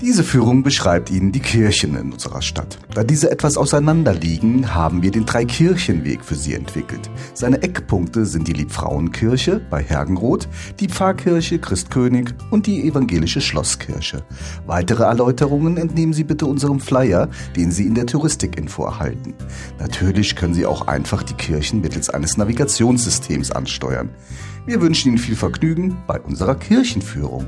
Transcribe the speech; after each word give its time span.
Diese 0.00 0.22
Führung 0.22 0.62
beschreibt 0.62 1.10
Ihnen 1.10 1.32
die 1.32 1.40
Kirchen 1.40 1.96
in 1.96 2.12
unserer 2.12 2.40
Stadt. 2.40 2.78
Da 2.94 3.02
diese 3.02 3.32
etwas 3.32 3.56
auseinander 3.56 4.14
liegen, 4.14 4.72
haben 4.72 5.02
wir 5.02 5.10
den 5.10 5.26
Dreikirchenweg 5.26 6.24
für 6.24 6.36
Sie 6.36 6.54
entwickelt. 6.54 7.10
Seine 7.34 7.62
Eckpunkte 7.62 8.24
sind 8.24 8.46
die 8.46 8.52
Liebfrauenkirche 8.52 9.60
bei 9.68 9.82
Hergenroth, 9.82 10.48
die 10.78 10.86
Pfarrkirche 10.86 11.58
Christkönig 11.58 12.28
und 12.52 12.68
die 12.68 12.86
evangelische 12.86 13.40
Schlosskirche. 13.40 14.22
Weitere 14.66 15.02
Erläuterungen 15.02 15.76
entnehmen 15.76 16.12
Sie 16.12 16.24
bitte 16.24 16.46
unserem 16.46 16.78
Flyer, 16.78 17.28
den 17.56 17.72
Sie 17.72 17.84
in 17.84 17.94
der 17.94 18.06
Touristikinfo 18.06 18.84
erhalten. 18.84 19.34
Natürlich 19.80 20.36
können 20.36 20.54
Sie 20.54 20.64
auch 20.64 20.86
einfach 20.86 21.24
die 21.24 21.34
Kirchen 21.34 21.80
mittels 21.80 22.08
eines 22.08 22.36
Navigationssystems 22.36 23.50
ansteuern. 23.50 24.10
Wir 24.64 24.80
wünschen 24.80 25.08
Ihnen 25.08 25.18
viel 25.18 25.34
Vergnügen 25.34 25.96
bei 26.06 26.20
unserer 26.20 26.54
Kirchenführung. 26.54 27.44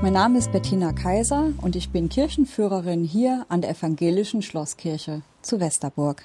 Mein 0.00 0.12
Name 0.12 0.38
ist 0.38 0.52
Bettina 0.52 0.92
Kaiser 0.92 1.52
und 1.60 1.74
ich 1.74 1.90
bin 1.90 2.08
Kirchenführerin 2.08 3.02
hier 3.02 3.44
an 3.48 3.62
der 3.62 3.70
Evangelischen 3.70 4.42
Schlosskirche 4.42 5.22
zu 5.42 5.58
Westerburg. 5.58 6.22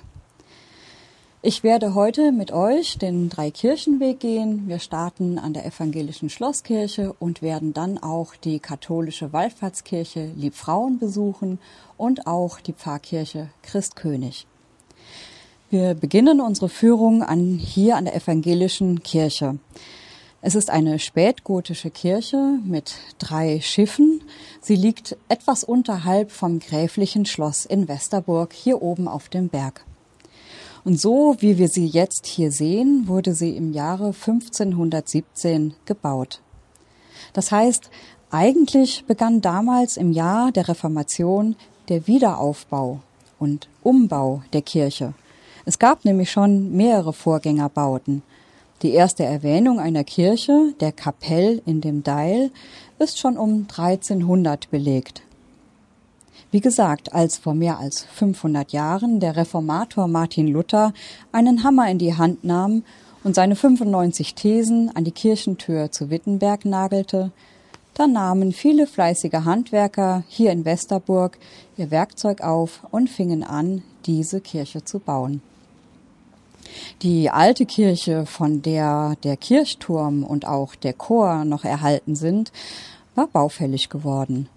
Ich 1.42 1.64
werde 1.64 1.96
heute 1.96 2.32
mit 2.32 2.52
euch 2.52 3.00
den 3.00 3.30
Dreikirchenweg 3.30 4.20
gehen. 4.20 4.68
Wir 4.68 4.78
starten 4.78 5.40
an 5.40 5.54
der 5.54 5.66
Evangelischen 5.66 6.30
Schlosskirche 6.30 7.14
und 7.18 7.42
werden 7.42 7.74
dann 7.74 7.98
auch 7.98 8.36
die 8.36 8.60
katholische 8.60 9.34
Wallfahrtskirche 9.34 10.30
Liebfrauen 10.36 11.00
besuchen 11.00 11.58
und 11.98 12.28
auch 12.28 12.60
die 12.60 12.74
Pfarrkirche 12.74 13.50
Christkönig. 13.64 14.46
Wir 15.72 15.96
beginnen 15.96 16.42
unsere 16.42 16.70
Führung 16.70 17.24
an, 17.24 17.58
hier 17.58 17.98
an 17.98 18.06
der 18.06 18.16
Evangelischen 18.16 19.02
Kirche. 19.02 19.58
Es 20.46 20.56
ist 20.56 20.70
eine 20.70 21.00
spätgotische 21.00 21.90
Kirche 21.90 22.60
mit 22.66 22.96
drei 23.18 23.62
Schiffen. 23.62 24.22
Sie 24.60 24.76
liegt 24.76 25.16
etwas 25.30 25.64
unterhalb 25.64 26.32
vom 26.32 26.60
gräflichen 26.60 27.26
Schloss 27.26 27.66
in 27.66 27.88
Westerburg, 27.88 28.52
hier 28.52 28.82
oben 28.82 29.08
auf 29.08 29.30
dem 29.30 29.48
Berg. 29.48 29.86
Und 30.84 31.00
so 31.00 31.38
wie 31.40 31.58
wir 31.58 31.70
sie 31.70 31.86
jetzt 31.86 32.26
hier 32.26 32.52
sehen, 32.52 33.08
wurde 33.08 33.34
sie 33.34 33.56
im 33.56 33.72
Jahre 33.72 34.08
1517 34.08 35.76
gebaut. 35.86 36.42
Das 37.32 37.54
heißt, 37.54 37.90
eigentlich 38.30 39.06
begann 39.06 39.40
damals 39.40 39.96
im 39.96 40.12
Jahr 40.12 40.52
der 40.52 40.68
Reformation 40.68 41.56
der 41.88 42.06
Wiederaufbau 42.06 43.00
und 43.40 43.70
Umbau 43.82 44.44
der 44.52 44.62
Kirche. 44.62 45.14
Es 45.64 45.80
gab 45.80 46.04
nämlich 46.04 46.32
schon 46.32 46.74
mehrere 46.74 47.14
Vorgängerbauten. 47.14 48.24
Die 48.84 48.92
erste 48.92 49.24
Erwähnung 49.24 49.80
einer 49.80 50.04
Kirche, 50.04 50.74
der 50.82 50.92
Kapell 50.92 51.62
in 51.66 51.80
dem 51.80 52.04
Deil, 52.04 52.52
ist 53.00 53.18
schon 53.18 53.38
um 53.38 53.66
1300 53.70 54.70
belegt. 54.70 55.22
Wie 56.52 56.60
gesagt, 56.60 57.14
als 57.14 57.38
vor 57.38 57.54
mehr 57.54 57.80
als 57.80 58.04
500 58.04 58.74
Jahren 58.74 59.22
der 59.22 59.38
Reformator 59.38 60.10
Martin 60.10 60.50
Luther 60.50 60.94
einen 61.32 61.64
Hammer 61.64 61.90
in 61.90 61.98
die 61.98 62.18
Hand 62.18 62.44
nahm 62.44 62.84
und 63.24 63.36
seine 63.36 63.56
95 63.56 64.36
Thesen 64.36 64.94
an 64.94 65.06
die 65.06 65.12
Kirchentür 65.12 65.90
zu 65.90 66.10
Wittenberg 66.10 66.66
nagelte, 66.66 67.32
da 67.94 68.06
nahmen 68.06 68.52
viele 68.52 68.86
fleißige 68.86 69.46
Handwerker 69.46 70.26
hier 70.28 70.52
in 70.52 70.66
Westerburg 70.66 71.38
ihr 71.78 71.90
Werkzeug 71.90 72.42
auf 72.42 72.82
und 72.92 73.10
fingen 73.10 73.44
an, 73.44 73.82
diese 74.06 74.42
Kirche 74.42 74.84
zu 74.84 75.00
bauen. 75.00 75.42
Die 77.02 77.30
alte 77.30 77.66
Kirche, 77.66 78.26
von 78.26 78.62
der 78.62 79.16
der 79.24 79.38
Kirchturm 79.38 80.24
und 80.24 80.48
auch 80.48 80.76
der 80.76 80.94
Chor 80.94 81.46
noch 81.46 81.64
erhalten 81.64 82.16
sind, 82.16 82.52
war 83.16 83.28
baufällig 83.28 83.90
geworden. 83.90 84.50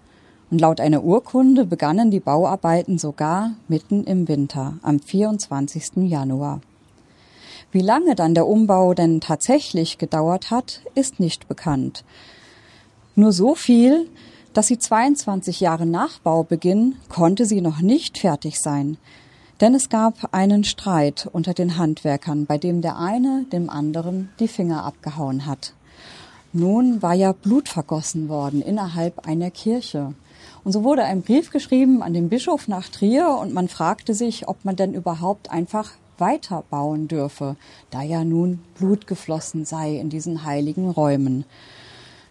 Und 0.49 0.61
laut 0.61 0.79
einer 0.79 1.03
Urkunde 1.03 1.65
begannen 1.65 2.09
die 2.09 2.21
Bauarbeiten 2.21 2.97
sogar 2.97 3.51
mitten 3.67 4.05
im 4.05 4.27
Winter, 4.27 4.77
am 4.81 4.99
24. 4.99 5.97
Januar. 6.07 6.61
Wie 7.71 7.81
lange 7.81 8.15
dann 8.15 8.33
der 8.33 8.47
Umbau 8.47 8.93
denn 8.93 9.19
tatsächlich 9.19 9.97
gedauert 9.97 10.51
hat, 10.51 10.81
ist 10.95 11.19
nicht 11.19 11.49
bekannt. 11.49 12.05
Nur 13.15 13.33
so 13.33 13.55
viel, 13.55 14.09
dass 14.53 14.67
sie 14.67 14.79
22 14.79 15.59
Jahre 15.59 15.85
nach 15.85 16.19
Baubeginn 16.19 16.95
konnte 17.09 17.45
sie 17.45 17.61
noch 17.61 17.81
nicht 17.81 18.17
fertig 18.17 18.59
sein. 18.59 18.97
Denn 19.59 19.73
es 19.73 19.89
gab 19.89 20.33
einen 20.33 20.63
Streit 20.63 21.27
unter 21.31 21.53
den 21.53 21.77
Handwerkern, 21.77 22.45
bei 22.45 22.59
dem 22.59 22.81
der 22.81 22.97
eine 22.97 23.45
dem 23.51 23.69
anderen 23.69 24.29
die 24.39 24.47
Finger 24.47 24.83
abgehauen 24.83 25.47
hat. 25.47 25.73
Nun 26.53 27.01
war 27.01 27.13
ja 27.13 27.31
Blut 27.31 27.67
vergossen 27.67 28.29
worden 28.29 28.61
innerhalb 28.61 29.27
einer 29.27 29.49
Kirche. 29.49 30.13
Und 30.63 30.71
so 30.71 30.83
wurde 30.83 31.03
ein 31.03 31.23
Brief 31.23 31.49
geschrieben 31.49 32.03
an 32.03 32.13
den 32.13 32.29
Bischof 32.29 32.67
nach 32.67 32.87
Trier 32.89 33.37
und 33.41 33.53
man 33.53 33.67
fragte 33.67 34.13
sich, 34.13 34.47
ob 34.47 34.63
man 34.63 34.75
denn 34.75 34.93
überhaupt 34.93 35.49
einfach 35.49 35.91
weiterbauen 36.19 37.07
dürfe, 37.07 37.55
da 37.89 38.01
ja 38.01 38.23
nun 38.23 38.59
Blut 38.77 39.07
geflossen 39.07 39.65
sei 39.65 39.95
in 39.97 40.09
diesen 40.09 40.43
heiligen 40.43 40.89
Räumen. 40.89 41.45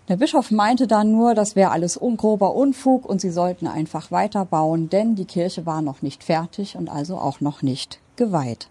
Der 0.09 0.17
Bischof 0.17 0.53
meinte 0.53 0.87
dann 0.87 1.11
nur, 1.11 1.35
das 1.35 1.57
wäre 1.57 1.73
alles 1.73 1.99
grober 1.99 2.55
Unfug 2.55 3.07
und 3.07 3.21
sie 3.21 3.31
sollten 3.31 3.67
einfach 3.67 4.13
weiterbauen, 4.13 4.89
denn 4.89 5.17
die 5.17 5.25
Kirche 5.25 5.67
war 5.67 5.83
noch 5.83 6.01
nicht 6.01 6.23
fertig 6.23 6.77
und 6.77 6.89
also 6.89 7.19
auch 7.19 7.41
noch 7.41 7.63
nicht 7.63 7.99
geweiht. 8.15 8.69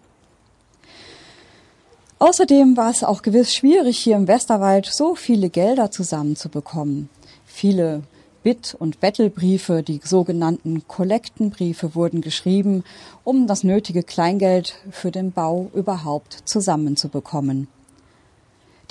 Außerdem 2.20 2.78
war 2.78 2.90
es 2.90 3.04
auch 3.04 3.22
gewiss 3.22 3.54
schwierig, 3.54 3.98
hier 3.98 4.16
im 4.16 4.30
Westerwald 4.30 4.86
so 4.86 5.16
viele 5.16 5.50
Gelder 5.50 5.92
zusammenzubekommen. 5.92 7.10
Viele 7.46 8.04
Bitt- 8.42 8.74
und 8.78 9.02
Bettelbriefe, 9.02 9.84
die 9.84 10.00
sogenannten 10.02 10.88
Kollektenbriefe, 10.88 11.96
wurden 11.96 12.22
geschrieben, 12.22 12.86
um 13.26 13.48
das 13.48 13.64
nötige 13.66 14.04
Kleingeld 14.04 14.76
für 14.92 15.12
den 15.12 15.34
Bau 15.34 15.70
überhaupt 15.74 16.44
zusammenzubekommen. 16.46 17.68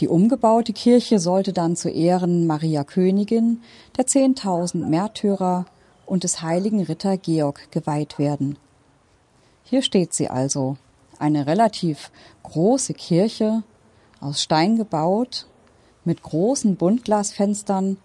Die 0.00 0.08
umgebaute 0.08 0.72
Kirche 0.72 1.20
sollte 1.20 1.52
dann 1.52 1.76
zu 1.76 1.88
Ehren 1.88 2.46
Maria 2.46 2.82
Königin, 2.82 3.62
der 3.96 4.06
10.000 4.06 4.86
Märtyrer 4.86 5.66
und 6.04 6.24
des 6.24 6.42
heiligen 6.42 6.82
Ritter 6.82 7.16
Georg 7.16 7.70
geweiht 7.70 8.18
werden. 8.18 8.58
Hier 9.62 9.82
steht 9.82 10.12
sie 10.12 10.28
also, 10.28 10.76
eine 11.18 11.46
relativ 11.46 12.10
große 12.42 12.92
Kirche, 12.94 13.62
aus 14.20 14.42
Stein 14.42 14.76
gebaut, 14.76 15.46
mit 16.04 16.22
großen 16.22 16.76
Buntglasfenstern 16.76 17.96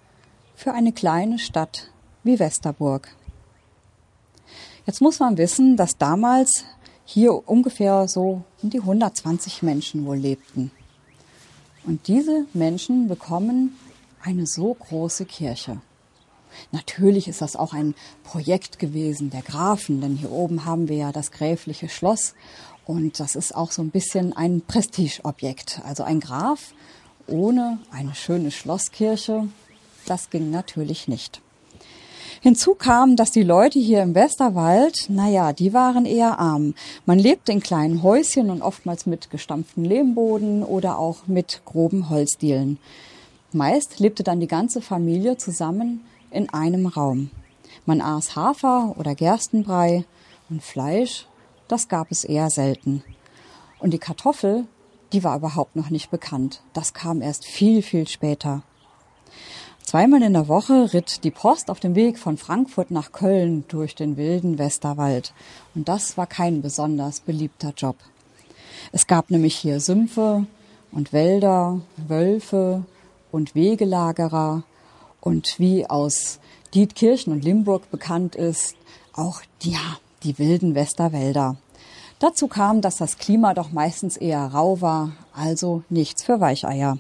für 0.55 0.73
eine 0.73 0.91
kleine 0.91 1.39
Stadt 1.39 1.89
wie 2.23 2.39
Westerburg. 2.39 3.09
Jetzt 4.85 5.01
muss 5.01 5.19
man 5.19 5.37
wissen, 5.37 5.75
dass 5.75 5.97
damals 5.97 6.65
hier 7.03 7.47
ungefähr 7.49 8.07
so 8.07 8.43
um 8.61 8.69
die 8.69 8.79
120 8.79 9.63
Menschen 9.63 10.05
wohl 10.05 10.17
lebten. 10.17 10.71
Und 11.85 12.07
diese 12.07 12.45
Menschen 12.53 13.07
bekommen 13.07 13.77
eine 14.21 14.45
so 14.45 14.73
große 14.73 15.25
Kirche. 15.25 15.81
Natürlich 16.71 17.27
ist 17.27 17.41
das 17.41 17.55
auch 17.55 17.73
ein 17.73 17.95
Projekt 18.23 18.79
gewesen 18.79 19.29
der 19.29 19.41
Grafen, 19.41 20.01
denn 20.01 20.15
hier 20.15 20.31
oben 20.31 20.65
haben 20.65 20.89
wir 20.89 20.97
ja 20.97 21.11
das 21.11 21.31
gräfliche 21.31 21.89
Schloss 21.89 22.33
und 22.85 23.19
das 23.19 23.35
ist 23.35 23.55
auch 23.55 23.71
so 23.71 23.81
ein 23.83 23.91
bisschen 23.91 24.35
ein 24.35 24.61
Prestigeobjekt. 24.61 25.81
Also 25.85 26.03
ein 26.03 26.19
Graf 26.19 26.73
ohne 27.27 27.79
eine 27.91 28.15
schöne 28.15 28.49
Schlosskirche, 28.49 29.47
das 30.05 30.31
ging 30.31 30.49
natürlich 30.49 31.07
nicht. 31.07 31.41
Hinzu 32.41 32.73
kam, 32.73 33.17
dass 33.17 33.31
die 33.31 33.43
Leute 33.43 33.79
hier 33.79 34.01
im 34.01 34.15
Westerwald, 34.15 35.09
naja, 35.09 35.51
die 35.51 35.73
waren 35.73 36.05
eher 36.05 36.39
arm. 36.39 36.73
Man 37.05 37.19
lebte 37.19 37.51
in 37.51 37.59
kleinen 37.59 38.01
Häuschen 38.01 38.49
und 38.49 38.61
oftmals 38.61 39.05
mit 39.05 39.29
gestampftem 39.29 39.83
Lehmboden 39.83 40.63
oder 40.63 40.99
auch 40.99 41.27
mit 41.27 41.61
groben 41.65 42.09
Holzdielen. 42.09 42.77
Meist 43.51 43.99
lebte 43.99 44.23
dann 44.23 44.39
die 44.39 44.47
ganze 44.47 44.81
Familie 44.81 45.35
zusammen 45.35 46.05
in 46.31 46.49
einem 46.49 46.87
Raum. 46.87 47.29
Man 47.85 47.99
aß 47.99 48.37
Hafer 48.37 48.95
oder 48.97 49.15
Gerstenbrei 49.15 50.05
und 50.49 50.63
Fleisch, 50.63 51.27
das 51.67 51.89
gab 51.89 52.09
es 52.09 52.23
eher 52.23 52.49
selten. 52.49 53.03
Und 53.79 53.91
die 53.91 53.99
Kartoffel, 53.99 54.65
die 55.11 55.25
war 55.25 55.35
überhaupt 55.35 55.75
noch 55.75 55.89
nicht 55.89 56.09
bekannt. 56.09 56.61
Das 56.73 56.93
kam 56.93 57.21
erst 57.21 57.45
viel, 57.45 57.81
viel 57.81 58.07
später. 58.07 58.63
Zweimal 59.89 60.21
in 60.21 60.33
der 60.33 60.47
Woche 60.47 60.93
ritt 60.93 61.23
die 61.23 61.31
Post 61.31 61.71
auf 61.71 61.79
dem 61.79 61.95
Weg 61.95 62.19
von 62.19 62.37
Frankfurt 62.37 62.91
nach 62.91 63.11
Köln 63.11 63.65
durch 63.69 63.95
den 63.95 64.17
wilden 64.17 64.59
Westerwald. 64.59 65.33
Und 65.73 65.89
das 65.89 66.15
war 66.15 66.27
kein 66.27 66.61
besonders 66.61 67.21
beliebter 67.21 67.73
Job. 67.75 67.95
Es 68.91 69.07
gab 69.07 69.31
nämlich 69.31 69.55
hier 69.55 69.79
Sümpfe 69.79 70.45
und 70.91 71.11
Wälder, 71.11 71.81
Wölfe 72.07 72.85
und 73.31 73.55
Wegelagerer 73.55 74.61
und 75.21 75.55
wie 75.57 75.89
aus 75.89 76.39
Dietkirchen 76.75 77.33
und 77.33 77.43
Limburg 77.43 77.89
bekannt 77.89 78.35
ist, 78.35 78.75
auch 79.15 79.41
ja, 79.63 79.97
die 80.21 80.37
wilden 80.37 80.75
Westerwälder. 80.75 81.57
Dazu 82.19 82.47
kam, 82.47 82.81
dass 82.81 82.97
das 82.97 83.17
Klima 83.17 83.55
doch 83.55 83.71
meistens 83.71 84.17
eher 84.17 84.45
rau 84.45 84.81
war, 84.81 85.13
also 85.33 85.81
nichts 85.89 86.21
für 86.21 86.39
Weicheier. 86.39 86.99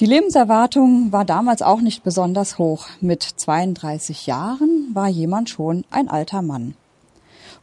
Die 0.00 0.06
Lebenserwartung 0.06 1.12
war 1.12 1.24
damals 1.24 1.62
auch 1.62 1.80
nicht 1.80 2.02
besonders 2.02 2.58
hoch. 2.58 2.88
Mit 3.00 3.22
32 3.22 4.26
Jahren 4.26 4.90
war 4.92 5.06
jemand 5.06 5.50
schon 5.50 5.84
ein 5.88 6.08
alter 6.08 6.42
Mann. 6.42 6.74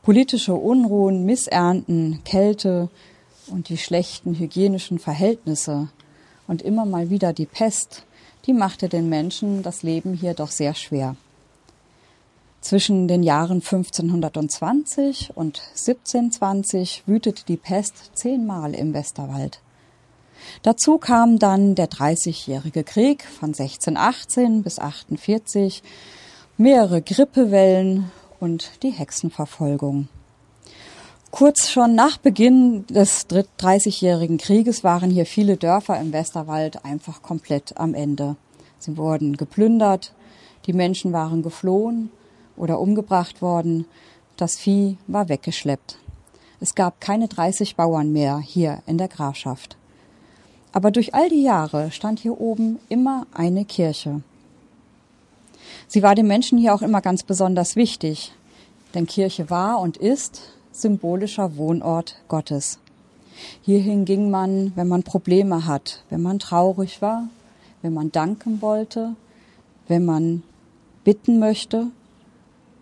Politische 0.01 0.53
Unruhen, 0.53 1.25
Missernten, 1.25 2.21
Kälte 2.23 2.87
und 3.47 3.67
die 3.67 3.77
schlechten 3.77 4.39
hygienischen 4.39 4.97
Verhältnisse 4.97 5.89
und 6.47 6.61
immer 6.61 6.85
mal 6.85 7.09
wieder 7.09 7.33
die 7.33 7.45
Pest, 7.45 8.05
die 8.45 8.53
machte 8.53 8.87
den 8.87 9.09
Menschen 9.09 9.61
das 9.61 9.83
Leben 9.83 10.13
hier 10.13 10.33
doch 10.33 10.51
sehr 10.51 10.73
schwer. 10.73 11.17
Zwischen 12.61 13.09
den 13.09 13.23
Jahren 13.23 13.61
1520 13.61 15.31
und 15.35 15.61
1720 15.71 17.03
wütete 17.07 17.43
die 17.45 17.57
Pest 17.57 18.11
zehnmal 18.13 18.73
im 18.73 18.93
Westerwald. 18.93 19.59
Dazu 20.63 20.97
kam 20.97 21.39
dann 21.39 21.75
der 21.75 21.87
Dreißigjährige 21.87 22.83
Krieg 22.83 23.23
von 23.23 23.49
1618 23.49 24.63
bis 24.63 24.79
48, 24.79 25.83
mehrere 26.57 27.01
Grippewellen 27.01 28.11
und 28.39 28.83
die 28.83 28.91
Hexenverfolgung. 28.91 30.07
Kurz 31.31 31.69
schon 31.69 31.95
nach 31.95 32.17
Beginn 32.17 32.85
des 32.87 33.25
Dreißigjährigen 33.57 34.37
Krieges 34.37 34.83
waren 34.83 35.09
hier 35.09 35.25
viele 35.25 35.55
Dörfer 35.55 35.97
im 35.99 36.11
Westerwald 36.11 36.83
einfach 36.83 37.21
komplett 37.21 37.77
am 37.77 37.93
Ende. 37.93 38.35
Sie 38.79 38.97
wurden 38.97 39.37
geplündert, 39.37 40.13
die 40.65 40.73
Menschen 40.73 41.13
waren 41.13 41.41
geflohen 41.41 42.11
oder 42.57 42.79
umgebracht 42.79 43.41
worden, 43.41 43.85
das 44.35 44.57
Vieh 44.57 44.97
war 45.07 45.29
weggeschleppt. 45.29 45.97
Es 46.59 46.75
gab 46.75 46.99
keine 46.99 47.27
30 47.27 47.75
Bauern 47.75 48.11
mehr 48.11 48.39
hier 48.39 48.83
in 48.85 48.97
der 48.97 49.07
Grafschaft. 49.07 49.77
Aber 50.71 50.91
durch 50.91 51.13
all 51.13 51.29
die 51.29 51.43
Jahre 51.43 51.91
stand 51.91 52.19
hier 52.19 52.39
oben 52.39 52.79
immer 52.87 53.27
eine 53.33 53.65
Kirche. 53.65 54.21
Sie 55.87 56.01
war 56.01 56.15
den 56.15 56.27
Menschen 56.27 56.57
hier 56.57 56.73
auch 56.73 56.81
immer 56.81 57.01
ganz 57.01 57.23
besonders 57.23 57.75
wichtig, 57.75 58.31
denn 58.93 59.07
Kirche 59.07 59.49
war 59.49 59.79
und 59.79 59.97
ist 59.97 60.53
symbolischer 60.71 61.57
Wohnort 61.57 62.15
Gottes. 62.27 62.79
Hierhin 63.61 64.05
ging 64.05 64.29
man, 64.29 64.71
wenn 64.75 64.87
man 64.87 65.03
Probleme 65.03 65.65
hat, 65.65 66.03
wenn 66.09 66.21
man 66.21 66.39
traurig 66.39 67.01
war, 67.01 67.27
wenn 67.81 67.93
man 67.93 68.11
danken 68.11 68.61
wollte, 68.61 69.15
wenn 69.87 70.05
man 70.05 70.43
bitten 71.03 71.39
möchte, 71.39 71.87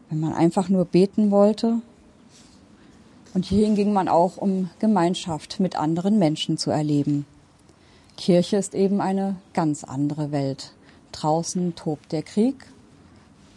wenn 0.10 0.20
man 0.20 0.34
einfach 0.34 0.70
nur 0.70 0.86
beten 0.86 1.32
wollte. 1.32 1.82
Und 3.34 3.46
hierhin 3.46 3.76
ging 3.76 3.94
man 3.94 4.08
auch, 4.08 4.38
um 4.38 4.70
Gemeinschaft 4.80 5.60
mit 5.60 5.76
anderen 5.76 6.20
Menschen 6.20 6.58
zu 6.58 6.72
erleben. 6.72 7.26
Kirche 8.20 8.58
ist 8.58 8.76
eben 8.76 9.00
eine 9.00 9.38
ganz 9.54 9.86
andere 9.86 10.34
Welt. 10.34 10.74
Draußen 11.14 11.76
tobt 11.76 12.12
der 12.12 12.22
Krieg 12.22 12.66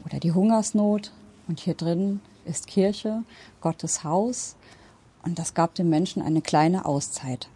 oder 0.06 0.20
die 0.20 0.30
Hungersnot 0.30 1.10
und 1.48 1.58
hier 1.58 1.74
drin 1.74 2.20
ist 2.44 2.68
Kirche, 2.68 3.24
Gottes 3.60 4.04
Haus 4.04 4.54
und 5.24 5.40
das 5.40 5.54
gab 5.54 5.74
den 5.74 5.90
Menschen 5.90 6.22
eine 6.22 6.42
kleine 6.42 6.84
Auszeit. 6.84 7.48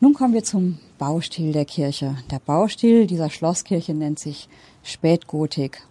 Nun 0.00 0.12
kommen 0.12 0.34
wir 0.34 0.42
zum 0.42 0.80
Baustil 0.98 1.52
der 1.52 1.66
Kirche. 1.66 2.16
Der 2.32 2.40
Baustil 2.40 3.06
dieser 3.06 3.30
Schlosskirche 3.30 3.94
nennt 3.94 4.18
sich 4.18 4.48
Spätgotik. 4.82 5.86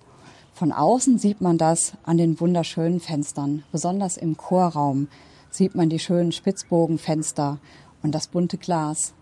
Von 0.53 0.73
außen 0.73 1.19
sieht 1.19 1.39
man 1.39 1.57
das 1.57 1.93
an 2.03 2.17
den 2.17 2.37
wunderschönen 2.41 2.99
Fenstern. 2.99 3.63
Besonders 3.71 4.17
im 4.17 4.35
Chorraum 4.35 5.07
sieht 5.51 5.73
man 5.73 5.87
die 5.87 5.99
schönen 5.99 6.33
Spitzbogenfenster 6.33 7.59
und 8.05 8.11
das 8.11 8.27
bunte 8.27 8.59
Glas. 8.59 9.13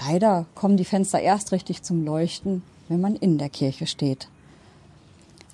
Leider 0.00 0.46
kommen 0.56 0.76
die 0.76 0.84
Fenster 0.84 1.20
erst 1.20 1.52
richtig 1.52 1.84
zum 1.84 2.04
Leuchten, 2.04 2.62
wenn 2.88 3.00
man 3.00 3.14
in 3.14 3.38
der 3.38 3.48
Kirche 3.48 3.86
steht. 3.86 4.28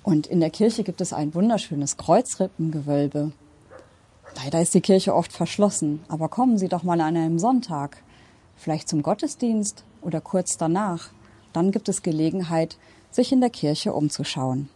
Und 0.01 0.25
in 0.25 0.39
der 0.39 0.49
Kirche 0.49 0.83
gibt 0.83 0.99
es 0.99 1.13
ein 1.13 1.35
wunderschönes 1.35 1.95
Kreuzrippengewölbe. 1.97 3.31
Leider 4.43 4.61
ist 4.61 4.73
die 4.73 4.81
Kirche 4.81 5.13
oft 5.13 5.31
verschlossen, 5.31 6.03
aber 6.07 6.27
kommen 6.27 6.57
Sie 6.57 6.67
doch 6.67 6.81
mal 6.81 6.99
an 7.01 7.15
einem 7.15 7.37
Sonntag, 7.37 8.01
vielleicht 8.55 8.89
zum 8.89 9.03
Gottesdienst 9.03 9.83
oder 10.01 10.19
kurz 10.19 10.57
danach. 10.57 11.09
Dann 11.53 11.71
gibt 11.71 11.87
es 11.87 12.01
Gelegenheit, 12.01 12.77
sich 13.11 13.31
in 13.31 13.41
der 13.41 13.51
Kirche 13.51 13.93
umzuschauen. 13.93 14.69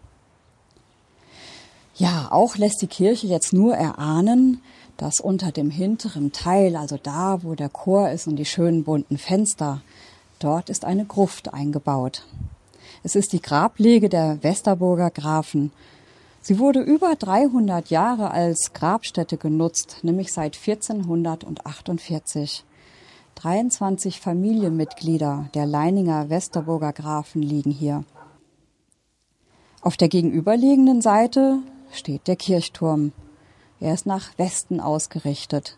Ja, 1.96 2.28
auch 2.30 2.56
lässt 2.56 2.84
die 2.84 2.88
Kirche 2.88 3.26
jetzt 3.26 3.52
nur 3.52 3.74
erahnen, 3.74 4.62
dass 5.00 5.20
unter 5.22 5.54
dem 5.54 5.72
hinteren 5.72 6.34
Teil, 6.34 6.76
also 6.76 6.98
da, 7.02 7.42
wo 7.42 7.56
der 7.56 7.70
Chor 7.70 8.12
ist 8.12 8.28
und 8.28 8.36
die 8.36 8.46
schönen 8.46 8.84
bunten 8.84 9.18
Fenster, 9.18 9.82
dort 10.40 10.70
ist 10.70 10.84
eine 10.84 11.06
Gruft 11.06 11.54
eingebaut. 11.54 12.26
Es 13.02 13.16
ist 13.16 13.32
die 13.32 13.42
Grablege 13.42 14.10
der 14.10 14.44
Westerburger 14.44 15.10
Grafen. 15.10 15.72
Sie 16.42 16.60
wurde 16.60 16.82
über 16.82 17.16
300 17.16 17.90
Jahre 17.90 18.32
als 18.32 18.74
Grabstätte 18.74 19.38
genutzt, 19.38 20.00
nämlich 20.02 20.34
seit 20.34 20.58
1448. 20.58 22.66
23 23.36 24.20
Familienmitglieder 24.20 25.48
der 25.54 25.66
Leininger 25.66 26.30
Westerburger 26.30 26.92
Grafen 26.92 27.42
liegen 27.42 27.72
hier. 27.72 28.04
Auf 29.82 29.96
der 29.96 30.10
gegenüberliegenden 30.10 31.02
Seite 31.02 31.60
steht 31.90 32.28
der 32.28 32.36
Kirchturm. 32.36 33.14
Er 33.80 33.94
ist 33.94 34.06
nach 34.06 34.38
Westen 34.38 34.80
ausgerichtet. 34.80 35.78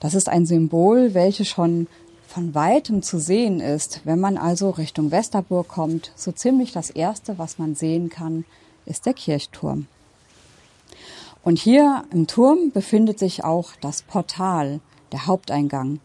Das 0.00 0.14
ist 0.14 0.28
ein 0.28 0.46
Symbol, 0.46 1.14
welches 1.14 1.48
schon 1.48 1.88
von 2.26 2.54
weitem 2.54 3.02
zu 3.02 3.18
sehen 3.18 3.60
ist. 3.60 4.02
Wenn 4.04 4.20
man 4.20 4.36
also 4.36 4.70
Richtung 4.70 5.10
Westerburg 5.10 5.68
kommt, 5.68 6.12
so 6.16 6.32
ziemlich 6.32 6.72
das 6.72 6.90
erste, 6.90 7.38
was 7.38 7.58
man 7.58 7.74
sehen 7.74 8.10
kann, 8.10 8.44
ist 8.84 9.06
der 9.06 9.14
Kirchturm. 9.14 9.86
Und 11.42 11.58
hier 11.58 12.04
im 12.10 12.26
Turm 12.26 12.72
befindet 12.72 13.18
sich 13.18 13.44
auch 13.44 13.70
das 13.80 14.02
Portal, 14.02 14.80
der 15.12 15.26
Haupteingang. 15.26 16.00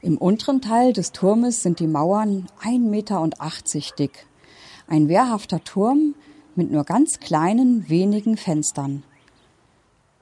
Im 0.00 0.16
unteren 0.16 0.60
Teil 0.60 0.92
des 0.92 1.12
Turmes 1.12 1.62
sind 1.62 1.80
die 1.80 1.86
Mauern 1.86 2.46
1,80 2.62 2.78
Meter 2.80 3.30
dick. 3.98 4.26
Ein 4.86 5.08
wehrhafter 5.08 5.62
Turm 5.62 6.14
mit 6.54 6.70
nur 6.70 6.84
ganz 6.84 7.20
kleinen, 7.20 7.88
wenigen 7.88 8.36
Fenstern. 8.36 9.02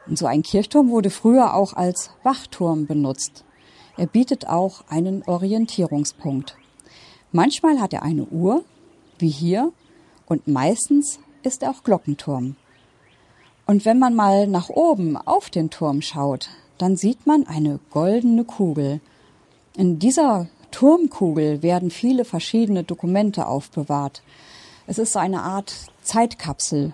Und 0.07 0.19
so 0.19 0.27
ein 0.27 0.43
Kirchturm 0.43 0.91
wurde 0.91 1.11
früher 1.11 1.55
auch 1.55 1.73
als 1.73 2.11
Wachturm 2.23 2.87
benutzt. 2.87 3.45
Er 3.97 4.07
bietet 4.07 4.47
auch 4.47 4.85
einen 4.89 5.23
Orientierungspunkt. 5.25 6.57
Manchmal 7.33 7.81
hat 7.81 7.93
er 7.93 8.03
eine 8.03 8.25
Uhr, 8.27 8.65
wie 9.19 9.29
hier, 9.29 9.73
und 10.27 10.47
meistens 10.47 11.19
ist 11.43 11.63
er 11.63 11.71
auch 11.71 11.83
Glockenturm. 11.83 12.57
Und 13.67 13.85
wenn 13.85 13.99
man 13.99 14.15
mal 14.15 14.47
nach 14.47 14.69
oben 14.69 15.17
auf 15.17 15.51
den 15.51 15.71
Turm 15.71 16.03
schaut, 16.03 16.51
dann 16.79 16.97
sieht 16.97 17.27
man 17.27 17.47
eine 17.47 17.81
goldene 17.91 18.45
Kugel. 18.45 19.01
In 19.77 19.99
dieser 19.99 20.49
Turmkugel 20.71 21.63
werden 21.63 21.91
viele 21.91 22.25
verschiedene 22.25 22.85
Dokumente 22.85 23.47
aufbewahrt. 23.47 24.23
Es 24.87 24.99
ist 24.99 25.15
so 25.15 25.19
eine 25.19 25.43
Art 25.43 25.75
Zeitkapsel. 26.03 26.93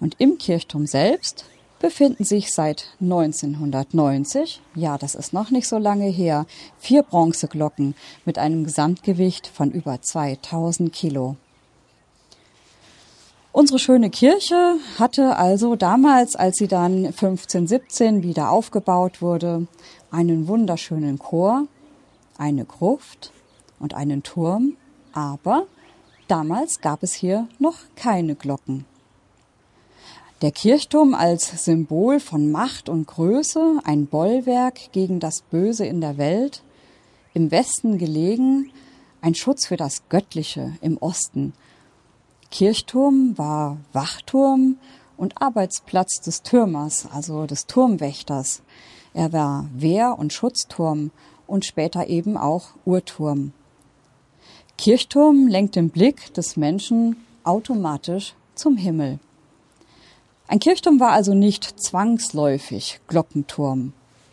Und 0.00 0.16
im 0.18 0.38
Kirchturm 0.38 0.86
selbst 0.86 1.44
befinden 1.80 2.24
sich 2.24 2.52
seit 2.52 2.86
1990, 3.00 4.60
ja, 4.76 4.98
das 4.98 5.16
ist 5.16 5.32
noch 5.32 5.50
nicht 5.50 5.66
so 5.66 5.78
lange 5.78 6.06
her, 6.06 6.46
vier 6.78 7.02
Bronzeglocken 7.02 7.96
mit 8.24 8.38
einem 8.38 8.64
Gesamtgewicht 8.64 9.48
von 9.48 9.72
über 9.72 10.00
2000 10.00 10.92
Kilo. 10.92 11.36
Unsere 13.52 13.80
schöne 13.80 14.10
Kirche 14.10 14.76
hatte 14.98 15.36
also 15.36 15.74
damals, 15.74 16.36
als 16.36 16.56
sie 16.56 16.68
dann 16.68 17.06
1517 17.06 18.22
wieder 18.22 18.50
aufgebaut 18.50 19.20
wurde, 19.20 19.66
einen 20.12 20.46
wunderschönen 20.46 21.18
Chor, 21.18 21.66
eine 22.38 22.64
Gruft 22.64 23.32
und 23.80 23.94
einen 23.94 24.22
Turm, 24.22 24.76
aber 25.12 25.66
damals 26.28 26.80
gab 26.80 27.02
es 27.02 27.14
hier 27.14 27.48
noch 27.58 27.76
keine 27.96 28.36
Glocken. 28.36 28.84
Der 30.42 30.52
Kirchturm 30.52 31.14
als 31.14 31.64
Symbol 31.66 32.18
von 32.18 32.50
Macht 32.50 32.88
und 32.88 33.06
Größe, 33.06 33.80
ein 33.84 34.06
Bollwerk 34.06 34.90
gegen 34.90 35.20
das 35.20 35.42
Böse 35.42 35.84
in 35.84 36.00
der 36.00 36.16
Welt, 36.16 36.62
im 37.34 37.50
Westen 37.50 37.98
gelegen, 37.98 38.72
ein 39.20 39.34
Schutz 39.34 39.66
für 39.66 39.76
das 39.76 40.08
Göttliche 40.08 40.72
im 40.80 40.96
Osten. 40.96 41.52
Kirchturm 42.50 43.36
war 43.36 43.76
Wachturm 43.92 44.78
und 45.18 45.42
Arbeitsplatz 45.42 46.22
des 46.22 46.42
Türmers, 46.42 47.06
also 47.12 47.44
des 47.44 47.66
Turmwächters. 47.66 48.62
Er 49.12 49.34
war 49.34 49.68
Wehr- 49.76 50.18
und 50.18 50.32
Schutzturm 50.32 51.10
und 51.46 51.66
später 51.66 52.06
eben 52.06 52.38
auch 52.38 52.68
Uhrturm. 52.86 53.52
Kirchturm 54.78 55.48
lenkt 55.48 55.76
den 55.76 55.90
Blick 55.90 56.32
des 56.32 56.56
Menschen 56.56 57.16
automatisch 57.44 58.34
zum 58.54 58.78
Himmel. 58.78 59.18
Ein 60.50 60.58
Kirchturm 60.58 60.98
war 60.98 61.12
also 61.12 61.32
nicht 61.32 61.80
zwangsläufig 61.80 62.98
Glockenturm, 63.06 63.92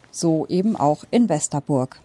so 0.10 0.48
eben 0.48 0.76
auch 0.76 1.04
in 1.12 1.30
Westerburg. 1.30 2.02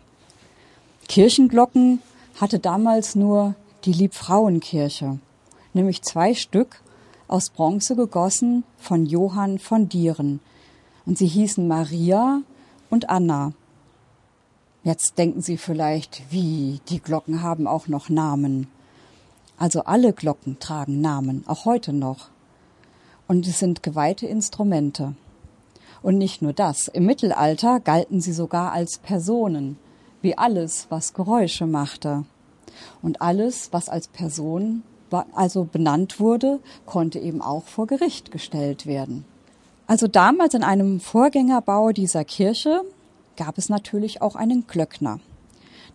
Kirchenglocken 1.09 2.03
hatte 2.39 2.59
damals 2.59 3.15
nur 3.15 3.55
die 3.87 3.95
Liebfrauenkirche, 3.95 5.19
nämlich 5.73 6.03
zwei 6.03 6.35
Stück 6.35 6.83
aus 7.27 7.49
Bronze 7.49 7.97
gegossen 7.97 8.65
von 8.77 9.07
Johann 9.07 9.59
von 9.59 9.89
Dieren. 9.89 10.41
Und 11.07 11.17
sie 11.17 11.27
hießen 11.27 11.67
Maria 11.67 12.43
und 12.91 13.09
Anna. 13.09 13.55
Jetzt 14.85 15.17
denken 15.17 15.41
Sie 15.41 15.57
vielleicht, 15.57 16.21
wie, 16.29 16.83
die 16.91 17.01
Glocken 17.01 17.43
haben 17.43 17.67
auch 17.67 17.89
noch 17.89 18.11
Namen. 18.11 18.67
Also 19.57 19.85
alle 19.85 20.13
Glocken 20.13 20.59
tragen 20.59 21.01
Namen, 21.01 21.45
auch 21.47 21.65
heute 21.65 21.95
noch. 21.95 22.29
Und 23.33 23.47
es 23.47 23.61
sind 23.61 23.83
geweihte 23.83 24.27
Instrumente. 24.27 25.15
Und 26.03 26.19
nicht 26.19 26.43
nur 26.43 26.53
das, 26.53 26.89
im 26.89 27.07
Mittelalter 27.07 27.81
galten 27.81 28.21
sie 28.21 28.35
sogar 28.35 28.73
als 28.73 28.99
Personen, 28.99 29.79
wie 30.21 30.37
alles, 30.37 30.89
was 30.91 31.15
Geräusche 31.15 31.67
machte. 31.67 32.27
Und 33.01 33.23
alles, 33.23 33.73
was 33.73 33.89
als 33.89 34.07
Person 34.07 34.83
also 35.33 35.65
benannt 35.65 36.21
wurde, 36.21 36.61
konnte 36.85 37.21
eben 37.21 37.41
auch 37.41 37.65
vor 37.65 37.87
Gericht 37.87 38.31
gestellt 38.31 38.85
werden. 38.85 39.25
Also 39.87 40.09
damals 40.09 40.53
in 40.53 40.63
einem 40.63 41.01
Vorgängerbau 41.01 41.93
dieser 41.93 42.27
Kirche 42.27 42.83
gab 43.39 43.57
es 43.57 43.71
natürlich 43.71 44.21
auch 44.21 44.37
einen 44.37 44.67
Glöckner. 44.67 45.21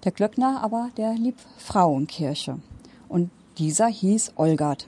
Der 0.05 0.11
Glöckner 0.11 0.63
aber 0.63 0.89
der 0.97 1.13
Liebfrauenkirche. 1.13 2.57
Und 3.07 3.29
dieser 3.59 3.85
hieß 3.85 4.31
Olgard. 4.37 4.87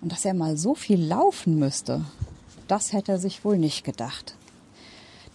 Und 0.00 0.12
dass 0.12 0.24
er 0.24 0.34
mal 0.34 0.56
so 0.56 0.74
viel 0.74 1.02
laufen 1.02 1.58
müsste, 1.58 2.04
das 2.68 2.92
hätte 2.92 3.12
er 3.12 3.18
sich 3.18 3.44
wohl 3.44 3.58
nicht 3.58 3.84
gedacht. 3.84 4.36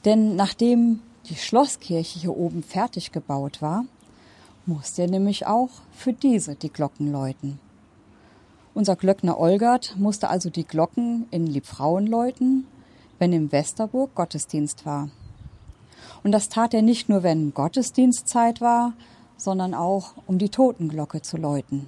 Denn 0.06 0.36
nachdem 0.36 1.00
die 1.30 1.36
Schlosskirche 1.36 2.20
hier 2.20 2.38
oben 2.38 2.64
fertig 2.64 3.12
gebaut 3.12 3.62
war, 3.62 3.86
musste 4.66 5.04
er 5.04 5.10
nämlich 5.10 5.46
auch 5.46 5.70
für 5.94 6.14
diese 6.14 6.56
die 6.56 6.72
Glocken 6.72 7.12
läuten. 7.12 7.60
Unser 8.74 8.96
Glöckner 8.96 9.40
Olgard 9.40 9.96
musste 9.98 10.30
also 10.30 10.50
die 10.50 10.66
Glocken 10.66 11.28
in 11.32 11.46
Liebfrauen 11.46 12.08
läuten, 12.08 12.66
wenn 13.20 13.34
im 13.34 13.52
Westerburg 13.52 14.16
Gottesdienst 14.16 14.86
war. 14.86 15.10
Und 16.24 16.32
das 16.32 16.50
tat 16.50 16.74
er 16.74 16.82
nicht 16.82 17.10
nur, 17.10 17.24
wenn 17.24 17.54
Gottesdienstzeit 17.54 18.62
war, 18.62 18.94
sondern 19.38 19.74
auch, 19.74 20.14
um 20.26 20.38
die 20.38 20.50
Totenglocke 20.50 21.22
zu 21.22 21.38
läuten. 21.38 21.88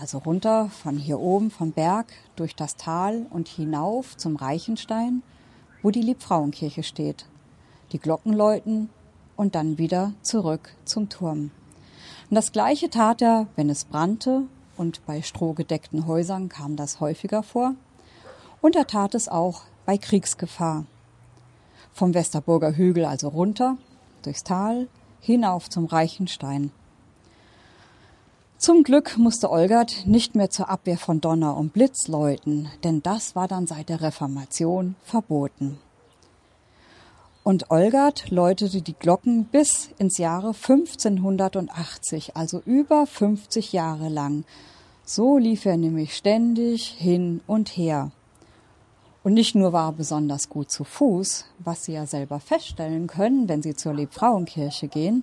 Also 0.00 0.16
runter 0.16 0.70
von 0.70 0.96
hier 0.96 1.20
oben 1.20 1.50
vom 1.50 1.72
Berg 1.72 2.06
durch 2.34 2.56
das 2.56 2.76
Tal 2.76 3.26
und 3.28 3.48
hinauf 3.48 4.16
zum 4.16 4.36
Reichenstein, 4.36 5.22
wo 5.82 5.90
die 5.90 6.00
Liebfrauenkirche 6.00 6.82
steht. 6.82 7.26
Die 7.92 7.98
Glocken 7.98 8.32
läuten 8.32 8.88
und 9.36 9.54
dann 9.54 9.76
wieder 9.76 10.14
zurück 10.22 10.70
zum 10.86 11.10
Turm. 11.10 11.50
Und 12.30 12.34
das 12.34 12.50
gleiche 12.52 12.88
tat 12.88 13.20
er, 13.20 13.46
wenn 13.56 13.68
es 13.68 13.84
brannte, 13.84 14.44
und 14.78 15.04
bei 15.04 15.20
strohgedeckten 15.20 16.06
Häusern 16.06 16.48
kam 16.48 16.76
das 16.76 17.00
häufiger 17.00 17.42
vor. 17.42 17.74
Und 18.62 18.76
er 18.76 18.86
tat 18.86 19.14
es 19.14 19.28
auch 19.28 19.64
bei 19.84 19.98
Kriegsgefahr 19.98 20.86
vom 21.92 22.14
Westerburger 22.14 22.74
Hügel 22.74 23.04
also 23.04 23.28
runter, 23.28 23.76
durchs 24.22 24.44
Tal, 24.44 24.88
hinauf 25.20 25.68
zum 25.68 25.84
Reichenstein. 25.84 26.70
Zum 28.60 28.82
Glück 28.82 29.16
musste 29.16 29.50
Olgert 29.50 30.06
nicht 30.06 30.34
mehr 30.34 30.50
zur 30.50 30.68
Abwehr 30.68 30.98
von 30.98 31.22
Donner 31.22 31.56
und 31.56 31.72
Blitz 31.72 32.08
läuten, 32.08 32.68
denn 32.84 33.02
das 33.02 33.34
war 33.34 33.48
dann 33.48 33.66
seit 33.66 33.88
der 33.88 34.02
Reformation 34.02 34.96
verboten. 35.02 35.78
Und 37.42 37.70
Olgert 37.70 38.30
läutete 38.30 38.82
die 38.82 38.92
Glocken 38.92 39.46
bis 39.46 39.88
ins 39.96 40.18
Jahre 40.18 40.48
1580, 40.48 42.36
also 42.36 42.60
über 42.66 43.06
50 43.06 43.72
Jahre 43.72 44.10
lang. 44.10 44.44
So 45.06 45.38
lief 45.38 45.64
er 45.64 45.78
nämlich 45.78 46.14
ständig 46.14 46.84
hin 46.84 47.40
und 47.46 47.70
her. 47.78 48.10
Und 49.24 49.32
nicht 49.32 49.54
nur 49.54 49.72
war 49.72 49.88
er 49.88 49.92
besonders 49.92 50.50
gut 50.50 50.70
zu 50.70 50.84
Fuß, 50.84 51.46
was 51.60 51.84
Sie 51.84 51.94
ja 51.94 52.04
selber 52.04 52.40
feststellen 52.40 53.06
können, 53.06 53.48
wenn 53.48 53.62
Sie 53.62 53.74
zur 53.74 53.94
Liebfrauenkirche 53.94 54.88
gehen, 54.88 55.22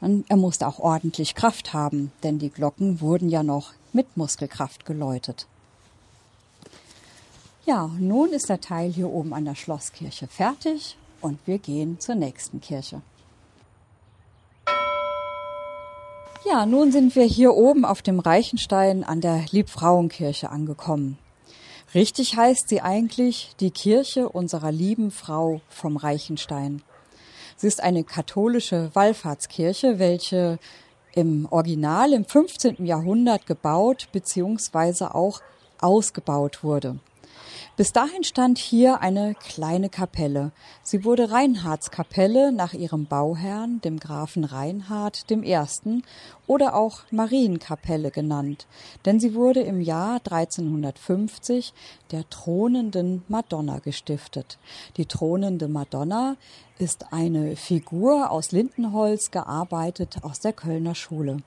er 0.00 0.36
musste 0.36 0.66
auch 0.66 0.78
ordentlich 0.78 1.34
Kraft 1.34 1.72
haben, 1.72 2.10
denn 2.22 2.38
die 2.38 2.50
Glocken 2.50 3.00
wurden 3.00 3.28
ja 3.28 3.42
noch 3.42 3.72
mit 3.92 4.16
Muskelkraft 4.16 4.86
geläutet. 4.86 5.46
Ja, 7.66 7.90
nun 7.98 8.30
ist 8.30 8.48
der 8.48 8.60
Teil 8.60 8.90
hier 8.90 9.10
oben 9.10 9.34
an 9.34 9.44
der 9.44 9.54
Schlosskirche 9.54 10.26
fertig 10.26 10.96
und 11.20 11.38
wir 11.46 11.58
gehen 11.58 12.00
zur 12.00 12.14
nächsten 12.14 12.60
Kirche. 12.60 13.02
Ja, 16.46 16.64
nun 16.64 16.90
sind 16.90 17.14
wir 17.14 17.24
hier 17.24 17.54
oben 17.54 17.84
auf 17.84 18.00
dem 18.00 18.18
Reichenstein 18.18 19.04
an 19.04 19.20
der 19.20 19.44
Liebfrauenkirche 19.50 20.48
angekommen. 20.48 21.18
Richtig 21.94 22.36
heißt 22.36 22.68
sie 22.68 22.80
eigentlich 22.80 23.50
die 23.60 23.70
Kirche 23.70 24.28
unserer 24.28 24.72
lieben 24.72 25.10
Frau 25.10 25.60
vom 25.68 25.96
Reichenstein. 25.96 26.82
Sie 27.60 27.66
ist 27.66 27.82
eine 27.82 28.04
katholische 28.04 28.88
Wallfahrtskirche, 28.94 29.98
welche 29.98 30.58
im 31.12 31.46
Original 31.50 32.14
im 32.14 32.24
15. 32.24 32.86
Jahrhundert 32.86 33.44
gebaut 33.44 34.08
bzw. 34.12 35.04
auch 35.04 35.42
ausgebaut 35.78 36.64
wurde. 36.64 36.98
Bis 37.80 37.94
dahin 37.94 38.24
stand 38.24 38.58
hier 38.58 39.00
eine 39.00 39.34
kleine 39.34 39.88
Kapelle. 39.88 40.52
Sie 40.82 41.02
wurde 41.02 41.30
Reinhardskapelle 41.30 42.52
nach 42.52 42.74
ihrem 42.74 43.06
Bauherrn, 43.06 43.80
dem 43.80 43.98
Grafen 43.98 44.44
Reinhard 44.44 45.24
I. 45.30 45.56
oder 46.46 46.74
auch 46.74 47.04
Marienkapelle 47.10 48.10
genannt, 48.10 48.66
denn 49.06 49.18
sie 49.18 49.34
wurde 49.34 49.60
im 49.60 49.80
Jahr 49.80 50.16
1350 50.16 51.72
der 52.10 52.28
thronenden 52.28 53.22
Madonna 53.28 53.78
gestiftet. 53.78 54.58
Die 54.98 55.06
thronende 55.06 55.66
Madonna 55.66 56.36
ist 56.78 57.14
eine 57.14 57.56
Figur 57.56 58.30
aus 58.30 58.52
Lindenholz 58.52 59.30
gearbeitet 59.30 60.18
aus 60.20 60.40
der 60.40 60.52
Kölner 60.52 60.94
Schule. 60.94 61.38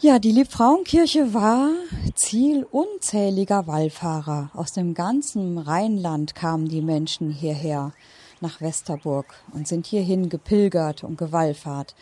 Ja, 0.00 0.20
die 0.20 0.30
Liebfrauenkirche 0.30 1.34
war 1.34 1.70
Ziel 2.14 2.64
unzähliger 2.70 3.66
Wallfahrer. 3.66 4.48
Aus 4.54 4.70
dem 4.70 4.94
ganzen 4.94 5.58
Rheinland 5.58 6.36
kamen 6.36 6.68
die 6.68 6.82
Menschen 6.82 7.32
hierher 7.32 7.92
nach 8.40 8.60
Westerburg 8.60 9.34
und 9.52 9.66
sind 9.66 9.88
hierhin 9.88 10.28
gepilgert 10.28 11.02
und 11.02 11.18
gewallfahrt. 11.18 11.96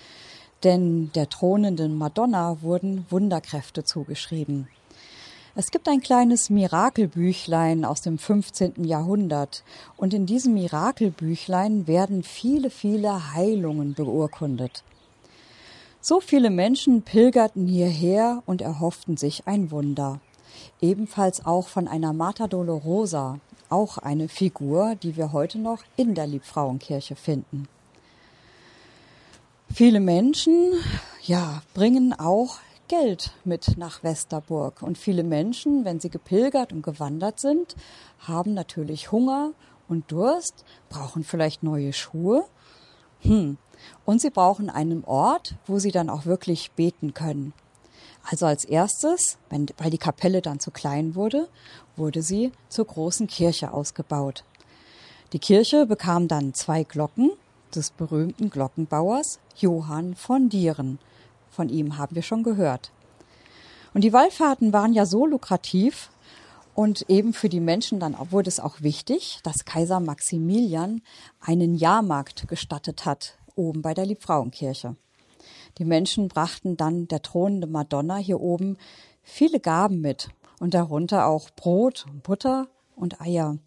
Denn 0.63 1.11
der 1.15 1.31
thronenden 1.31 1.97
Madonna 1.97 2.59
wurden 2.61 3.07
Wunderkräfte 3.09 3.83
zugeschrieben. 3.83 4.69
Es 5.55 5.71
gibt 5.71 5.89
ein 5.89 6.03
kleines 6.03 6.51
Mirakelbüchlein 6.51 7.87
aus 7.87 8.03
dem 8.03 8.19
15. 8.19 8.85
Jahrhundert 8.85 9.65
und 9.97 10.13
in 10.13 10.27
diesem 10.27 10.53
Mirakelbüchlein 10.53 11.87
werden 11.87 12.23
viele, 12.23 12.69
viele 12.69 13.33
Heilungen 13.33 13.95
beurkundet. 13.95 14.85
So 16.09 16.21
viele 16.21 16.51
Menschen 16.51 17.03
pilgerten 17.03 17.67
hierher 17.67 18.41
und 18.47 18.63
erhofften 18.63 19.17
sich 19.17 19.49
ein 19.49 19.73
Wunder. 19.73 20.21
Ebenfalls 20.81 21.45
auch 21.45 21.67
von 21.67 21.89
einer 21.89 22.13
Marta 22.13 22.47
Dolorosa, 22.47 23.41
auch 23.71 23.99
eine 23.99 24.29
Figur, 24.29 24.95
die 24.95 25.17
wir 25.17 25.33
heute 25.33 25.59
noch 25.59 25.83
in 25.97 26.15
der 26.15 26.29
Liebfrauenkirche 26.29 27.17
finden. 27.17 27.67
Viele 29.69 29.99
Menschen, 29.99 30.75
ja, 31.25 31.63
bringen 31.75 32.15
auch 32.17 32.59
Geld 32.87 33.33
mit 33.43 33.77
nach 33.77 34.05
Westerburg. 34.05 34.83
Und 34.83 34.99
viele 34.99 35.25
Menschen, 35.25 35.85
wenn 35.85 35.99
sie 35.99 36.09
gepilgert 36.09 36.73
und 36.73 36.83
gewandert 36.83 37.41
sind, 37.41 37.75
haben 38.21 38.55
natürlich 38.55 39.11
Hunger 39.11 39.55
und 39.89 40.13
Durst, 40.13 40.65
brauchen 40.89 41.25
vielleicht 41.25 41.65
neue 41.65 41.93
Schuhe. 41.93 42.45
Hm, 43.23 43.59
und 44.05 44.21
sie 44.21 44.31
brauchen 44.31 44.71
einen 44.71 45.05
Ort, 45.05 45.57
wo 45.67 45.79
sie 45.79 45.91
dann 45.91 46.11
auch 46.11 46.27
wirklich 46.27 46.71
beten 46.73 47.15
können. 47.15 47.53
Also 48.29 48.47
als 48.47 48.65
erstes, 48.65 49.39
wenn, 49.51 49.67
weil 49.79 49.91
die 49.91 49.99
Kapelle 49.99 50.43
dann 50.43 50.59
zu 50.59 50.71
klein 50.71 51.15
wurde, 51.15 51.49
wurde 51.97 52.23
sie 52.23 52.53
zur 52.69 52.87
großen 52.87 53.29
Kirche 53.29 53.73
ausgebaut. 53.73 54.45
Die 55.33 55.39
Kirche 55.39 55.87
bekam 55.87 56.29
dann 56.29 56.55
zwei 56.55 56.83
Glocken 56.83 57.31
des 57.75 57.91
berühmten 57.91 58.51
Glockenbauers 58.51 59.39
Johann 59.57 60.15
von 60.15 60.49
Dieren. 60.49 60.99
Von 61.51 61.69
ihm 61.69 61.99
haben 61.99 62.15
wir 62.15 62.23
schon 62.23 62.43
gehört. 62.43 62.91
Und 63.95 64.03
die 64.03 64.13
Wallfahrten 64.13 64.73
waren 64.73 64.93
ja 64.93 65.07
so 65.07 65.25
lukrativ 65.25 66.11
und 66.75 67.09
eben 67.09 67.33
für 67.33 67.49
die 67.49 67.61
Menschen 67.61 67.99
dann 68.01 68.17
wurde 68.31 68.49
es 68.49 68.61
auch 68.61 68.83
wichtig, 68.83 69.41
dass 69.43 69.65
Kaiser 69.65 70.01
Maximilian 70.01 71.01
einen 71.41 71.75
Jahrmarkt 71.75 72.49
gestattet 72.49 73.07
hat 73.07 73.39
oben 73.57 73.83
bei 73.83 73.95
der 73.95 74.07
Liebfrauenkirche. 74.07 74.97
Die 75.79 75.85
Menschen 75.85 76.29
brachten 76.29 76.77
dann 76.77 77.09
der 77.09 77.23
thronende 77.23 77.67
Madonna 77.67 78.17
hier 78.17 78.41
oben 78.41 78.79
viele 79.23 79.61
Gaben 79.61 80.01
mit 80.01 80.31
und 80.59 80.75
darunter 80.75 81.27
auch 81.27 81.51
Brot, 81.51 82.07
Butter 82.23 82.69
und 82.95 83.21
Eier. 83.21 83.59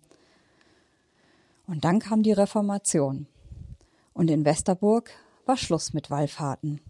Und 1.67 1.85
dann 1.85 1.99
kam 1.99 2.23
die 2.23 2.31
Reformation. 2.31 3.27
Und 4.13 4.29
in 4.31 4.43
Westerburg 4.43 5.11
war 5.45 5.55
Schluss 5.55 5.93
mit 5.93 6.09
Wallfahrten. 6.09 6.81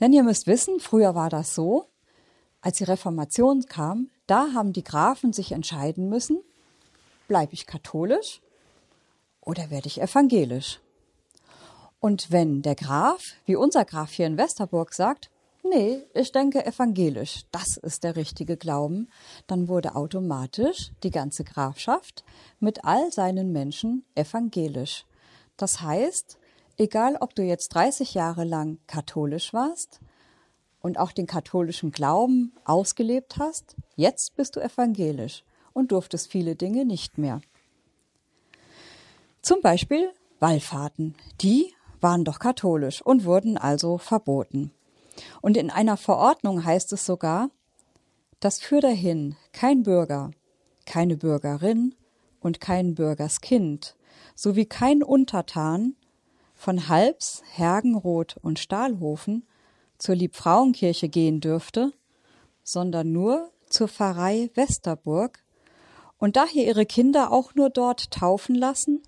Denn 0.00 0.12
ihr 0.12 0.22
müsst 0.22 0.46
wissen, 0.46 0.80
früher 0.80 1.14
war 1.14 1.30
das 1.30 1.54
so, 1.54 1.86
als 2.60 2.78
die 2.78 2.84
Reformation 2.84 3.66
kam, 3.66 4.10
da 4.26 4.52
haben 4.54 4.72
die 4.72 4.82
Grafen 4.82 5.32
sich 5.32 5.52
entscheiden 5.52 6.08
müssen, 6.08 6.40
bleibe 7.28 7.52
ich 7.52 7.66
katholisch 7.66 8.40
oder 9.40 9.70
werde 9.70 9.88
ich 9.88 10.00
evangelisch? 10.00 10.80
Und 12.04 12.30
wenn 12.30 12.60
der 12.60 12.74
Graf, 12.74 13.22
wie 13.46 13.56
unser 13.56 13.86
Graf 13.86 14.12
hier 14.12 14.26
in 14.26 14.36
Westerburg 14.36 14.92
sagt, 14.92 15.30
nee, 15.62 16.02
ich 16.12 16.32
denke 16.32 16.66
evangelisch, 16.66 17.46
das 17.50 17.78
ist 17.78 18.04
der 18.04 18.14
richtige 18.14 18.58
Glauben, 18.58 19.08
dann 19.46 19.68
wurde 19.68 19.94
automatisch 19.94 20.90
die 21.02 21.10
ganze 21.10 21.44
Grafschaft 21.44 22.22
mit 22.60 22.84
all 22.84 23.10
seinen 23.10 23.52
Menschen 23.52 24.04
evangelisch. 24.14 25.06
Das 25.56 25.80
heißt, 25.80 26.36
egal 26.76 27.16
ob 27.22 27.34
du 27.34 27.42
jetzt 27.42 27.68
30 27.68 28.12
Jahre 28.12 28.44
lang 28.44 28.76
katholisch 28.86 29.54
warst 29.54 30.00
und 30.82 30.98
auch 30.98 31.10
den 31.10 31.26
katholischen 31.26 31.90
Glauben 31.90 32.52
ausgelebt 32.66 33.38
hast, 33.38 33.76
jetzt 33.96 34.36
bist 34.36 34.56
du 34.56 34.60
evangelisch 34.60 35.42
und 35.72 35.90
durftest 35.90 36.30
viele 36.30 36.54
Dinge 36.54 36.84
nicht 36.84 37.16
mehr. 37.16 37.40
Zum 39.40 39.62
Beispiel 39.62 40.12
Wallfahrten. 40.38 41.14
Die 41.40 41.72
waren 42.04 42.24
doch 42.24 42.38
katholisch 42.38 43.00
und 43.02 43.24
wurden 43.24 43.56
also 43.56 43.96
verboten. 43.98 44.70
Und 45.40 45.56
in 45.56 45.70
einer 45.70 45.96
Verordnung 45.96 46.62
heißt 46.62 46.92
es 46.92 47.06
sogar, 47.06 47.50
dass 48.40 48.60
für 48.60 48.80
dahin 48.80 49.36
kein 49.52 49.84
Bürger, 49.84 50.30
keine 50.84 51.16
Bürgerin 51.16 51.94
und 52.40 52.60
kein 52.60 52.94
Bürgerskind 52.94 53.96
sowie 54.34 54.66
kein 54.66 55.02
Untertan 55.02 55.96
von 56.54 56.88
Halbs, 56.88 57.42
Hergenroth 57.50 58.36
und 58.36 58.58
Stahlhofen 58.58 59.46
zur 59.96 60.14
Liebfrauenkirche 60.14 61.08
gehen 61.08 61.40
dürfte, 61.40 61.92
sondern 62.62 63.12
nur 63.12 63.50
zur 63.66 63.88
Pfarrei 63.88 64.50
Westerburg 64.54 65.42
und 66.18 66.36
daher 66.36 66.66
ihre 66.66 66.84
Kinder 66.84 67.32
auch 67.32 67.54
nur 67.54 67.70
dort 67.70 68.10
taufen 68.10 68.54
lassen 68.54 69.02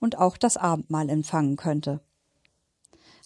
und 0.00 0.16
auch 0.16 0.38
das 0.38 0.56
Abendmahl 0.56 1.10
empfangen 1.10 1.56
könnte. 1.56 2.00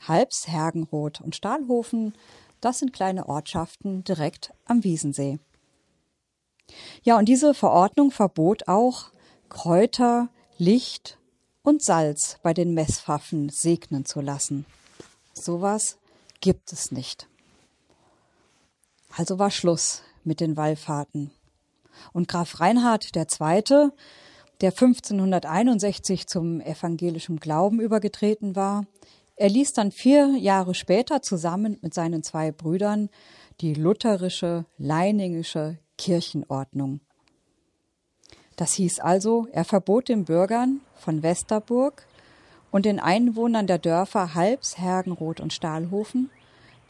Halbs, 0.06 0.48
Hergenroth 0.48 1.20
und 1.20 1.36
Stahlhofen, 1.36 2.14
das 2.60 2.78
sind 2.78 2.92
kleine 2.92 3.28
Ortschaften 3.28 4.04
direkt 4.04 4.52
am 4.64 4.84
Wiesensee. 4.84 5.38
Ja, 7.02 7.18
und 7.18 7.26
diese 7.26 7.54
Verordnung 7.54 8.10
verbot 8.10 8.68
auch 8.68 9.10
Kräuter, 9.48 10.28
Licht 10.58 11.18
und 11.62 11.82
Salz 11.82 12.38
bei 12.42 12.54
den 12.54 12.74
Messpfaffen 12.74 13.48
segnen 13.50 14.04
zu 14.04 14.20
lassen. 14.20 14.64
Sowas 15.34 15.98
gibt 16.40 16.72
es 16.72 16.92
nicht. 16.92 17.28
Also 19.16 19.38
war 19.38 19.50
Schluss 19.50 20.02
mit 20.24 20.40
den 20.40 20.56
Wallfahrten. 20.56 21.30
Und 22.12 22.28
Graf 22.28 22.60
Reinhard 22.60 23.14
II., 23.14 23.90
der 24.60 24.70
1561 24.70 26.26
zum 26.26 26.60
evangelischen 26.60 27.40
Glauben 27.40 27.80
übergetreten 27.80 28.54
war, 28.54 28.86
er 29.42 29.48
ließ 29.48 29.72
dann 29.72 29.90
vier 29.90 30.36
Jahre 30.36 30.72
später 30.72 31.20
zusammen 31.20 31.76
mit 31.82 31.94
seinen 31.94 32.22
zwei 32.22 32.52
Brüdern 32.52 33.10
die 33.60 33.74
lutherische 33.74 34.66
Leiningische 34.78 35.78
Kirchenordnung. 35.98 37.00
Das 38.54 38.74
hieß 38.74 39.00
also, 39.00 39.48
er 39.50 39.64
verbot 39.64 40.08
den 40.08 40.26
Bürgern 40.26 40.80
von 40.94 41.24
Westerburg 41.24 42.06
und 42.70 42.86
den 42.86 43.00
Einwohnern 43.00 43.66
der 43.66 43.78
Dörfer 43.78 44.36
Halbs, 44.36 44.78
Hergenroth 44.78 45.40
und 45.40 45.52
Stahlhofen 45.52 46.30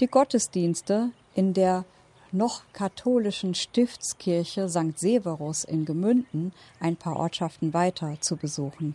die 0.00 0.06
Gottesdienste 0.06 1.08
in 1.34 1.54
der 1.54 1.86
noch 2.32 2.64
katholischen 2.74 3.54
Stiftskirche 3.54 4.68
St. 4.68 4.98
Severus 4.98 5.64
in 5.64 5.86
Gemünden, 5.86 6.52
ein 6.80 6.96
paar 6.96 7.16
Ortschaften 7.16 7.72
weiter, 7.72 8.18
zu 8.20 8.36
besuchen. 8.36 8.94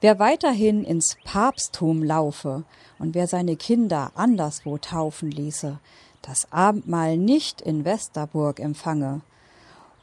Wer 0.00 0.18
weiterhin 0.18 0.84
ins 0.84 1.16
Papsttum 1.24 2.02
laufe 2.02 2.64
und 2.98 3.14
wer 3.14 3.26
seine 3.26 3.56
Kinder 3.56 4.12
anderswo 4.14 4.76
taufen 4.76 5.30
ließe, 5.30 5.78
das 6.20 6.52
Abendmahl 6.52 7.16
nicht 7.16 7.62
in 7.62 7.84
Westerburg 7.84 8.60
empfange 8.60 9.22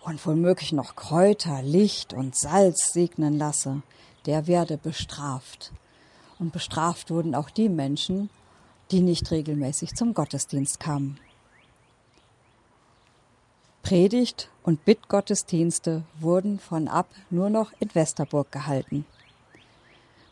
und 0.04 0.26
womöglich 0.26 0.72
noch 0.72 0.96
Kräuter, 0.96 1.62
Licht 1.62 2.14
und 2.14 2.36
Salz 2.36 2.92
segnen 2.92 3.38
lasse, 3.38 3.84
der 4.26 4.48
werde 4.48 4.78
bestraft. 4.78 5.72
Und 6.40 6.52
bestraft 6.52 7.12
wurden 7.12 7.36
auch 7.36 7.52
die 7.52 7.70
Menschen, 7.70 8.30
die 8.90 9.02
nicht 9.02 9.30
regelmäßig 9.30 9.94
zum 9.96 10.14
Gottesdienst 10.14 10.80
kamen. 10.80 11.20
Predigt 13.84 14.50
und 14.64 14.86
Bittgottesdienste 14.86 16.04
wurden 16.20 16.60
von 16.60 16.88
ab 16.88 17.08
nur 17.30 17.50
noch 17.50 17.72
in 17.80 17.94
Westerburg 17.94 18.52
gehalten. 18.52 19.06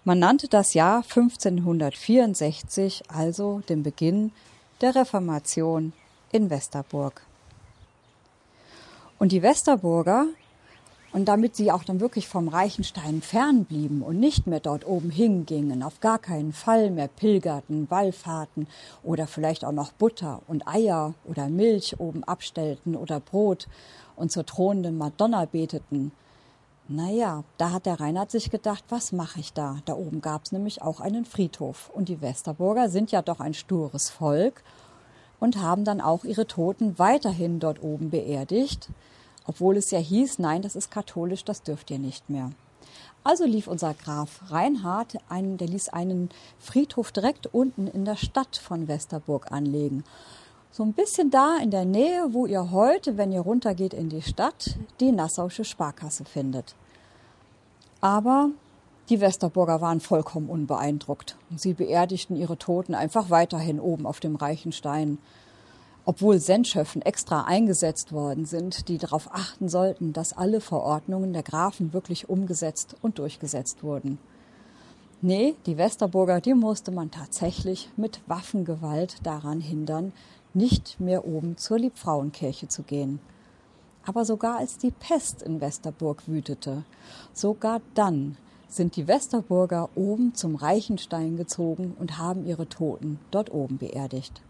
Man 0.03 0.17
nannte 0.17 0.47
das 0.47 0.73
Jahr 0.73 1.03
1564 1.03 3.03
also 3.07 3.61
den 3.69 3.83
Beginn 3.83 4.31
der 4.81 4.95
Reformation 4.95 5.93
in 6.31 6.49
Westerburg. 6.49 7.21
Und 9.19 9.31
die 9.31 9.43
Westerburger, 9.43 10.25
und 11.11 11.25
damit 11.25 11.55
sie 11.55 11.71
auch 11.71 11.83
dann 11.83 11.99
wirklich 11.99 12.27
vom 12.27 12.47
Reichenstein 12.47 13.21
fernblieben 13.21 14.01
und 14.01 14.19
nicht 14.19 14.47
mehr 14.47 14.59
dort 14.59 14.87
oben 14.87 15.11
hingingen, 15.11 15.83
auf 15.83 15.99
gar 15.99 16.17
keinen 16.17 16.51
Fall 16.51 16.89
mehr 16.89 17.07
pilgerten, 17.07 17.87
Wallfahrten 17.91 18.65
oder 19.03 19.27
vielleicht 19.27 19.63
auch 19.63 19.71
noch 19.71 19.91
Butter 19.91 20.41
und 20.47 20.67
Eier 20.67 21.13
oder 21.25 21.47
Milch 21.47 21.99
oben 21.99 22.23
abstellten 22.23 22.95
oder 22.95 23.19
Brot 23.19 23.67
und 24.15 24.31
zur 24.31 24.47
thronenden 24.47 24.97
Madonna 24.97 25.45
beteten, 25.45 26.11
naja, 26.91 27.43
da 27.57 27.71
hat 27.71 27.85
der 27.85 27.99
Reinhard 27.99 28.31
sich 28.31 28.51
gedacht, 28.51 28.83
was 28.89 29.11
mache 29.11 29.39
ich 29.39 29.53
da? 29.53 29.77
Da 29.85 29.93
oben 29.93 30.21
gab 30.21 30.45
es 30.45 30.51
nämlich 30.51 30.81
auch 30.81 30.99
einen 30.99 31.25
Friedhof. 31.25 31.89
Und 31.93 32.09
die 32.09 32.21
Westerburger 32.21 32.89
sind 32.89 33.11
ja 33.11 33.21
doch 33.21 33.39
ein 33.39 33.53
stures 33.53 34.09
Volk 34.09 34.63
und 35.39 35.61
haben 35.61 35.85
dann 35.85 36.01
auch 36.01 36.23
ihre 36.23 36.47
Toten 36.47 36.99
weiterhin 36.99 37.59
dort 37.59 37.81
oben 37.81 38.09
beerdigt, 38.09 38.89
obwohl 39.45 39.77
es 39.77 39.91
ja 39.91 39.99
hieß, 39.99 40.39
nein, 40.39 40.61
das 40.61 40.75
ist 40.75 40.91
katholisch, 40.91 41.43
das 41.43 41.63
dürft 41.63 41.89
ihr 41.91 41.99
nicht 41.99 42.29
mehr. 42.29 42.51
Also 43.23 43.45
lief 43.45 43.67
unser 43.67 43.93
Graf 43.93 44.41
Reinhard, 44.49 45.17
einen, 45.29 45.57
der 45.57 45.67
ließ 45.67 45.89
einen 45.89 46.29
Friedhof 46.59 47.11
direkt 47.11 47.47
unten 47.53 47.87
in 47.87 48.05
der 48.05 48.15
Stadt 48.15 48.57
von 48.57 48.87
Westerburg 48.87 49.51
anlegen. 49.51 50.03
So 50.71 50.83
ein 50.83 50.93
bisschen 50.93 51.29
da 51.29 51.57
in 51.57 51.69
der 51.69 51.85
Nähe, 51.85 52.29
wo 52.31 52.45
ihr 52.45 52.71
heute, 52.71 53.17
wenn 53.17 53.31
ihr 53.31 53.41
runtergeht 53.41 53.93
in 53.93 54.09
die 54.09 54.21
Stadt, 54.21 54.77
die 54.99 55.11
Nassauische 55.11 55.65
Sparkasse 55.65 56.23
findet. 56.23 56.75
Aber 58.01 58.49
die 59.09 59.21
Westerburger 59.21 59.81
waren 59.81 59.99
vollkommen 59.99 60.49
unbeeindruckt. 60.49 61.37
Sie 61.55 61.73
beerdigten 61.73 62.35
ihre 62.35 62.57
Toten 62.57 62.95
einfach 62.95 63.29
weiterhin 63.29 63.79
oben 63.79 64.05
auf 64.05 64.19
dem 64.19 64.35
reichen 64.35 64.71
Stein. 64.71 65.19
Obwohl 66.03 66.39
Sendschöffen 66.39 67.03
extra 67.03 67.43
eingesetzt 67.43 68.11
worden 68.11 68.45
sind, 68.45 68.87
die 68.87 68.97
darauf 68.97 69.31
achten 69.31 69.69
sollten, 69.69 70.13
dass 70.13 70.33
alle 70.33 70.61
Verordnungen 70.61 71.31
der 71.31 71.43
Grafen 71.43 71.93
wirklich 71.93 72.27
umgesetzt 72.27 72.95
und 73.01 73.19
durchgesetzt 73.19 73.83
wurden. 73.83 74.17
Nee, 75.21 75.55
die 75.67 75.77
Westerburger, 75.77 76.41
die 76.41 76.55
musste 76.55 76.89
man 76.91 77.11
tatsächlich 77.11 77.89
mit 77.97 78.21
Waffengewalt 78.25 79.17
daran 79.23 79.61
hindern, 79.61 80.13
nicht 80.55 80.99
mehr 80.99 81.27
oben 81.27 81.57
zur 81.57 81.77
Liebfrauenkirche 81.77 82.67
zu 82.67 82.81
gehen. 82.81 83.19
Aber 84.05 84.25
sogar 84.25 84.57
als 84.57 84.77
die 84.77 84.91
Pest 84.91 85.41
in 85.41 85.61
Westerburg 85.61 86.27
wütete, 86.27 86.83
sogar 87.33 87.81
dann 87.93 88.37
sind 88.67 88.95
die 88.95 89.07
Westerburger 89.07 89.89
oben 89.95 90.33
zum 90.33 90.55
Reichenstein 90.55 91.37
gezogen 91.37 91.95
und 91.99 92.17
haben 92.17 92.45
ihre 92.45 92.67
Toten 92.67 93.19
dort 93.29 93.53
oben 93.53 93.77
beerdigt. 93.77 94.41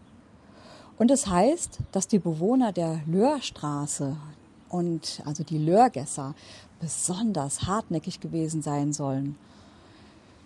Und 0.96 1.10
es 1.10 1.26
heißt, 1.26 1.78
dass 1.90 2.06
die 2.06 2.20
Bewohner 2.20 2.72
der 2.72 3.00
Löhrstraße 3.06 4.16
und 4.68 5.22
also 5.26 5.42
die 5.42 5.58
Löhrgässer 5.58 6.34
besonders 6.80 7.66
hartnäckig 7.66 8.20
gewesen 8.20 8.62
sein 8.62 8.92
sollen. 8.92 9.36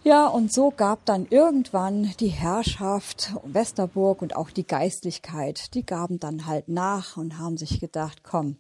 Ja, 0.05 0.29
und 0.29 0.53
so 0.53 0.71
gab 0.71 1.05
dann 1.05 1.27
irgendwann 1.31 2.13
die 2.21 2.29
Herrschaft 2.29 3.35
Westerburg 3.43 4.23
und 4.23 4.37
auch 4.37 4.51
die 4.51 4.67
Geistlichkeit, 4.67 5.75
die 5.75 5.85
gaben 5.85 6.21
dann 6.21 6.47
halt 6.47 6.69
nach 6.69 7.17
und 7.17 7.39
haben 7.39 7.57
sich 7.57 7.81
gedacht, 7.81 8.23
komm, 8.23 8.57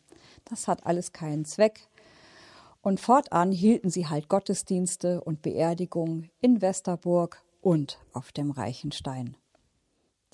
das 0.49 0.69
hat 0.69 0.87
alles 0.87 1.13
keinen 1.13 1.45
Zweck. 1.45 1.89
Und 2.81 3.01
fortan 3.01 3.53
hielten 3.53 3.91
sie 3.91 4.07
halt 4.07 4.29
Gottesdienste 4.29 5.21
und 5.21 5.43
Beerdigungen 5.43 6.31
in 6.41 6.63
Westerburg 6.63 7.43
und 7.61 7.99
auf 8.13 8.33
dem 8.33 8.51
Reichenstein. 8.51 9.37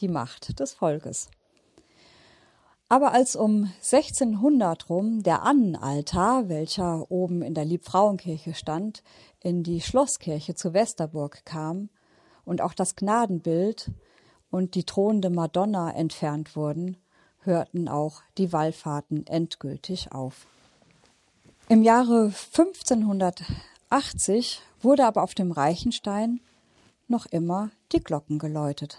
Die 0.00 0.08
Macht 0.08 0.60
des 0.60 0.74
Volkes. 0.74 1.30
Aber 2.92 3.12
als 3.12 3.36
um 3.36 3.72
1600 3.76 4.90
rum 4.90 5.22
der 5.22 5.44
Annenaltar, 5.44 6.50
welcher 6.50 7.10
oben 7.10 7.40
in 7.40 7.54
der 7.54 7.64
Liebfrauenkirche 7.64 8.52
stand, 8.52 9.02
in 9.40 9.62
die 9.62 9.80
Schlosskirche 9.80 10.54
zu 10.54 10.74
Westerburg 10.74 11.46
kam 11.46 11.88
und 12.44 12.60
auch 12.60 12.74
das 12.74 12.94
Gnadenbild 12.94 13.90
und 14.50 14.74
die 14.74 14.84
thronende 14.84 15.30
Madonna 15.30 15.90
entfernt 15.90 16.54
wurden, 16.54 16.98
hörten 17.44 17.88
auch 17.88 18.22
die 18.38 18.52
Wallfahrten 18.52 19.26
endgültig 19.26 20.12
auf. 20.12 20.46
Im 21.68 21.82
Jahre 21.82 22.32
1580 22.54 24.62
wurde 24.80 25.06
aber 25.06 25.22
auf 25.22 25.34
dem 25.34 25.52
Reichenstein 25.52 26.40
noch 27.08 27.26
immer 27.26 27.70
die 27.92 28.00
Glocken 28.00 28.38
geläutet. 28.38 28.98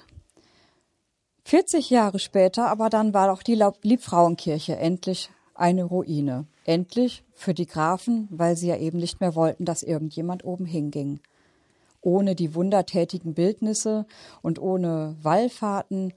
40 1.45 1.89
Jahre 1.89 2.19
später 2.19 2.69
aber 2.69 2.89
dann 2.89 3.13
war 3.13 3.31
auch 3.31 3.43
die 3.43 3.61
Liebfrauenkirche 3.81 4.77
endlich 4.77 5.29
eine 5.55 5.83
Ruine. 5.83 6.45
Endlich 6.65 7.23
für 7.33 7.53
die 7.53 7.65
Grafen, 7.65 8.27
weil 8.31 8.55
sie 8.55 8.67
ja 8.67 8.77
eben 8.77 8.97
nicht 8.97 9.19
mehr 9.19 9.35
wollten, 9.35 9.65
dass 9.65 9.83
irgendjemand 9.83 10.45
oben 10.45 10.65
hinging. 10.65 11.19
Ohne 12.01 12.35
die 12.35 12.55
wundertätigen 12.55 13.33
Bildnisse 13.33 14.05
und 14.41 14.59
ohne 14.59 15.15
Wallfahrten 15.21 16.13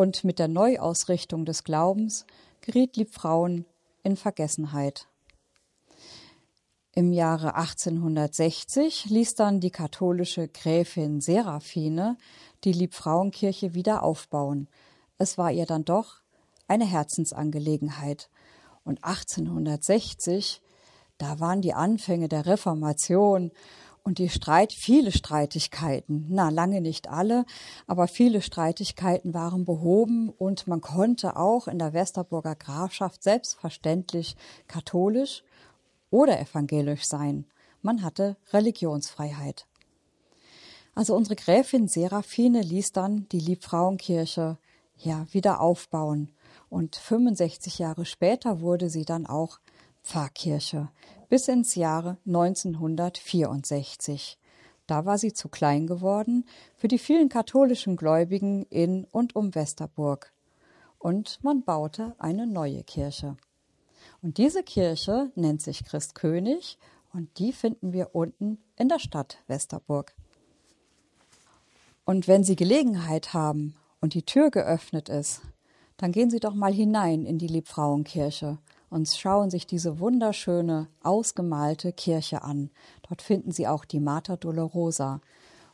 und 0.00 0.24
mit 0.24 0.38
der 0.38 0.48
Neuausrichtung 0.48 1.44
des 1.44 1.62
Glaubens 1.62 2.24
geriet 2.62 2.96
Liebfrauen 2.96 3.66
in 4.02 4.16
Vergessenheit. 4.16 5.08
Im 6.94 7.12
Jahre 7.12 7.54
1860 7.54 9.10
ließ 9.10 9.34
dann 9.34 9.60
die 9.60 9.70
katholische 9.70 10.48
Gräfin 10.48 11.20
Seraphine 11.20 12.16
die 12.64 12.72
Liebfrauenkirche 12.72 13.74
wieder 13.74 14.02
aufbauen. 14.02 14.68
Es 15.18 15.36
war 15.36 15.52
ihr 15.52 15.66
dann 15.66 15.84
doch 15.84 16.22
eine 16.66 16.86
Herzensangelegenheit. 16.86 18.30
Und 18.84 19.04
1860, 19.04 20.62
da 21.18 21.40
waren 21.40 21.60
die 21.60 21.74
Anfänge 21.74 22.30
der 22.30 22.46
Reformation 22.46 23.52
und 24.02 24.18
die 24.18 24.28
Streit, 24.28 24.72
viele 24.72 25.12
Streitigkeiten, 25.12 26.26
na 26.28 26.48
lange 26.48 26.80
nicht 26.80 27.08
alle, 27.08 27.44
aber 27.86 28.08
viele 28.08 28.42
Streitigkeiten 28.42 29.34
waren 29.34 29.64
behoben 29.64 30.30
und 30.30 30.66
man 30.66 30.80
konnte 30.80 31.36
auch 31.36 31.68
in 31.68 31.78
der 31.78 31.92
Westerburger 31.92 32.54
Grafschaft 32.54 33.22
selbstverständlich 33.22 34.36
katholisch 34.66 35.42
oder 36.10 36.40
evangelisch 36.40 37.04
sein. 37.04 37.46
Man 37.82 38.02
hatte 38.02 38.36
Religionsfreiheit. 38.52 39.66
Also 40.94 41.14
unsere 41.14 41.36
Gräfin 41.36 41.88
Seraphine 41.88 42.62
ließ 42.62 42.92
dann 42.92 43.26
die 43.30 43.40
Liebfrauenkirche 43.40 44.58
ja 44.96 45.26
wieder 45.32 45.60
aufbauen 45.60 46.30
und 46.68 46.96
65 46.96 47.78
Jahre 47.78 48.04
später 48.04 48.60
wurde 48.60 48.90
sie 48.90 49.04
dann 49.04 49.26
auch 49.26 49.60
Pfarrkirche 50.02 50.88
bis 51.28 51.48
ins 51.48 51.74
Jahre 51.74 52.18
1964. 52.26 54.38
Da 54.86 55.06
war 55.06 55.18
sie 55.18 55.32
zu 55.32 55.48
klein 55.48 55.86
geworden 55.86 56.44
für 56.76 56.88
die 56.88 56.98
vielen 56.98 57.28
katholischen 57.28 57.96
Gläubigen 57.96 58.64
in 58.64 59.04
und 59.04 59.36
um 59.36 59.54
Westerburg. 59.54 60.32
Und 60.98 61.42
man 61.44 61.62
baute 61.62 62.14
eine 62.18 62.46
neue 62.46 62.82
Kirche. 62.82 63.36
Und 64.20 64.38
diese 64.38 64.62
Kirche 64.62 65.30
nennt 65.36 65.62
sich 65.62 65.84
Christkönig 65.84 66.78
und 67.12 67.38
die 67.38 67.52
finden 67.52 67.92
wir 67.92 68.14
unten 68.14 68.58
in 68.76 68.88
der 68.88 68.98
Stadt 68.98 69.38
Westerburg. 69.46 70.14
Und 72.04 72.26
wenn 72.26 72.42
Sie 72.42 72.56
Gelegenheit 72.56 73.32
haben 73.32 73.76
und 74.00 74.14
die 74.14 74.24
Tür 74.24 74.50
geöffnet 74.50 75.08
ist, 75.08 75.42
dann 75.96 76.12
gehen 76.12 76.30
Sie 76.30 76.40
doch 76.40 76.54
mal 76.54 76.72
hinein 76.72 77.26
in 77.26 77.38
die 77.38 77.46
Liebfrauenkirche 77.46 78.58
und 78.90 79.08
schauen 79.08 79.50
sich 79.50 79.66
diese 79.66 80.00
wunderschöne, 80.00 80.88
ausgemalte 81.02 81.92
Kirche 81.92 82.42
an. 82.42 82.70
Dort 83.08 83.22
finden 83.22 83.52
Sie 83.52 83.66
auch 83.66 83.84
die 83.84 84.00
Mater 84.00 84.36
Dolorosa. 84.36 85.20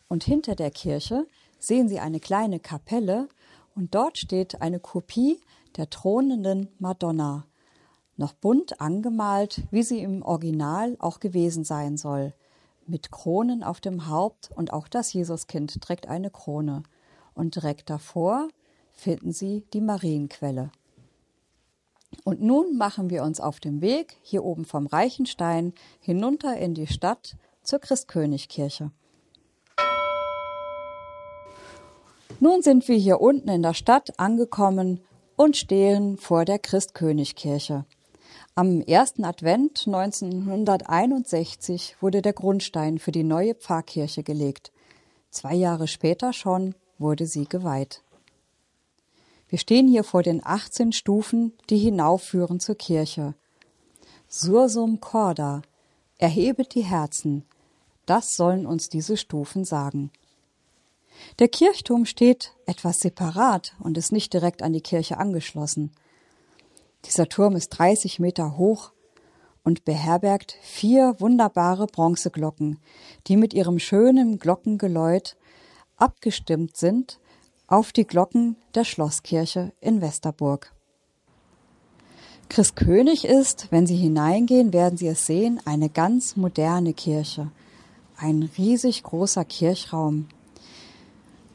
Und 0.08 0.22
hinter 0.22 0.54
der 0.54 0.70
Kirche 0.70 1.26
sehen 1.58 1.88
Sie 1.88 1.98
eine 1.98 2.20
kleine 2.20 2.60
Kapelle 2.60 3.28
und 3.74 3.94
dort 3.94 4.18
steht 4.18 4.62
eine 4.62 4.78
Kopie 4.78 5.40
der 5.76 5.90
thronenden 5.90 6.68
Madonna 6.78 7.46
noch 8.16 8.32
bunt 8.32 8.80
angemalt, 8.80 9.62
wie 9.70 9.82
sie 9.82 10.00
im 10.00 10.22
Original 10.22 10.96
auch 10.98 11.20
gewesen 11.20 11.64
sein 11.64 11.96
soll, 11.96 12.34
mit 12.86 13.10
Kronen 13.10 13.62
auf 13.62 13.80
dem 13.80 14.08
Haupt 14.08 14.50
und 14.54 14.72
auch 14.72 14.88
das 14.88 15.12
Jesuskind 15.12 15.80
trägt 15.82 16.08
eine 16.08 16.30
Krone. 16.30 16.82
Und 17.34 17.56
direkt 17.56 17.90
davor 17.90 18.48
finden 18.92 19.32
Sie 19.32 19.66
die 19.74 19.80
Marienquelle. 19.80 20.70
Und 22.24 22.42
nun 22.42 22.76
machen 22.76 23.10
wir 23.10 23.22
uns 23.22 23.40
auf 23.40 23.60
dem 23.60 23.80
Weg 23.80 24.16
hier 24.22 24.44
oben 24.44 24.64
vom 24.64 24.86
Reichenstein 24.86 25.72
hinunter 26.00 26.56
in 26.56 26.74
die 26.74 26.86
Stadt 26.86 27.36
zur 27.62 27.78
Christkönigkirche. 27.78 28.90
Nun 32.38 32.62
sind 32.62 32.86
wir 32.88 32.96
hier 32.96 33.20
unten 33.20 33.48
in 33.48 33.62
der 33.62 33.74
Stadt 33.74 34.18
angekommen 34.18 35.00
und 35.36 35.56
stehen 35.56 36.18
vor 36.18 36.44
der 36.44 36.58
Christkönigkirche. 36.58 37.84
Am 38.54 38.80
ersten 38.80 39.24
Advent 39.24 39.84
1961 39.86 41.96
wurde 42.00 42.22
der 42.22 42.32
Grundstein 42.32 42.98
für 42.98 43.12
die 43.12 43.24
neue 43.24 43.54
Pfarrkirche 43.54 44.22
gelegt. 44.22 44.72
Zwei 45.30 45.54
Jahre 45.54 45.86
später 45.86 46.32
schon 46.32 46.74
wurde 46.98 47.26
sie 47.26 47.46
geweiht. 47.46 48.02
Wir 49.48 49.58
stehen 49.58 49.86
hier 49.86 50.02
vor 50.02 50.22
den 50.22 50.44
18 50.44 50.92
Stufen, 50.92 51.52
die 51.70 51.78
hinaufführen 51.78 52.58
zur 52.58 52.74
Kirche. 52.74 53.34
Sursum 54.28 55.00
corda, 55.00 55.62
erhebet 56.18 56.74
die 56.74 56.82
Herzen, 56.82 57.44
das 58.06 58.34
sollen 58.34 58.66
uns 58.66 58.88
diese 58.88 59.16
Stufen 59.16 59.64
sagen. 59.64 60.10
Der 61.38 61.48
Kirchturm 61.48 62.06
steht 62.06 62.52
etwas 62.66 62.98
separat 62.98 63.74
und 63.78 63.96
ist 63.96 64.12
nicht 64.12 64.32
direkt 64.32 64.62
an 64.62 64.72
die 64.72 64.80
Kirche 64.80 65.18
angeschlossen. 65.18 65.92
Dieser 67.04 67.28
Turm 67.28 67.54
ist 67.56 67.70
30 67.70 68.18
Meter 68.18 68.56
hoch 68.56 68.92
und 69.62 69.84
beherbergt 69.84 70.56
vier 70.60 71.16
wunderbare 71.18 71.86
Bronzeglocken, 71.86 72.78
die 73.28 73.36
mit 73.36 73.54
ihrem 73.54 73.78
schönen 73.78 74.38
Glockengeläut 74.38 75.36
abgestimmt 75.96 76.76
sind 76.76 77.18
auf 77.66 77.92
die 77.92 78.06
Glocken 78.06 78.56
der 78.74 78.84
Schlosskirche 78.84 79.72
in 79.80 80.00
Westerburg. 80.00 80.72
Christkönig 82.48 83.24
ist, 83.24 83.68
wenn 83.70 83.86
Sie 83.86 83.96
hineingehen, 83.96 84.72
werden 84.72 84.96
Sie 84.96 85.08
es 85.08 85.26
sehen, 85.26 85.60
eine 85.64 85.88
ganz 85.88 86.36
moderne 86.36 86.94
Kirche. 86.94 87.50
Ein 88.16 88.48
riesig 88.56 89.02
großer 89.02 89.44
Kirchraum. 89.44 90.28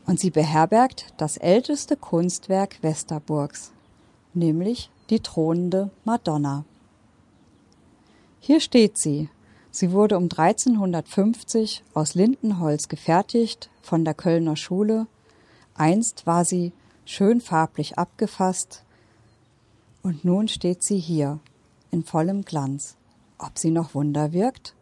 Und 0.05 0.19
sie 0.19 0.31
beherbergt 0.31 1.13
das 1.17 1.37
älteste 1.37 1.95
Kunstwerk 1.95 2.83
Westerburgs, 2.83 3.71
nämlich 4.33 4.89
die 5.09 5.21
thronende 5.21 5.91
Madonna. 6.03 6.65
Hier 8.39 8.59
steht 8.59 8.97
sie. 8.97 9.29
Sie 9.69 9.91
wurde 9.91 10.17
um 10.17 10.23
1350 10.23 11.83
aus 11.93 12.15
Lindenholz 12.15 12.89
gefertigt 12.89 13.69
von 13.81 14.03
der 14.03 14.13
Kölner 14.13 14.57
Schule. 14.57 15.07
Einst 15.75 16.27
war 16.27 16.45
sie 16.45 16.73
schön 17.05 17.41
farblich 17.41 17.97
abgefasst 17.97 18.83
und 20.03 20.25
nun 20.25 20.47
steht 20.47 20.83
sie 20.83 20.99
hier 20.99 21.39
in 21.91 22.03
vollem 22.03 22.43
Glanz. 22.43 22.97
Ob 23.37 23.57
sie 23.57 23.71
noch 23.71 23.95
Wunder 23.95 24.33
wirkt? 24.33 24.75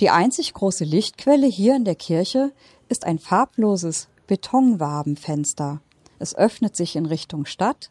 Die 0.00 0.10
einzig 0.10 0.52
große 0.52 0.84
Lichtquelle 0.84 1.46
hier 1.46 1.76
in 1.76 1.84
der 1.84 1.94
Kirche 1.94 2.52
ist 2.88 3.04
ein 3.04 3.18
farbloses 3.18 4.08
Betonwabenfenster. 4.26 5.80
Es 6.18 6.34
öffnet 6.34 6.76
sich 6.76 6.96
in 6.96 7.06
Richtung 7.06 7.46
Stadt 7.46 7.90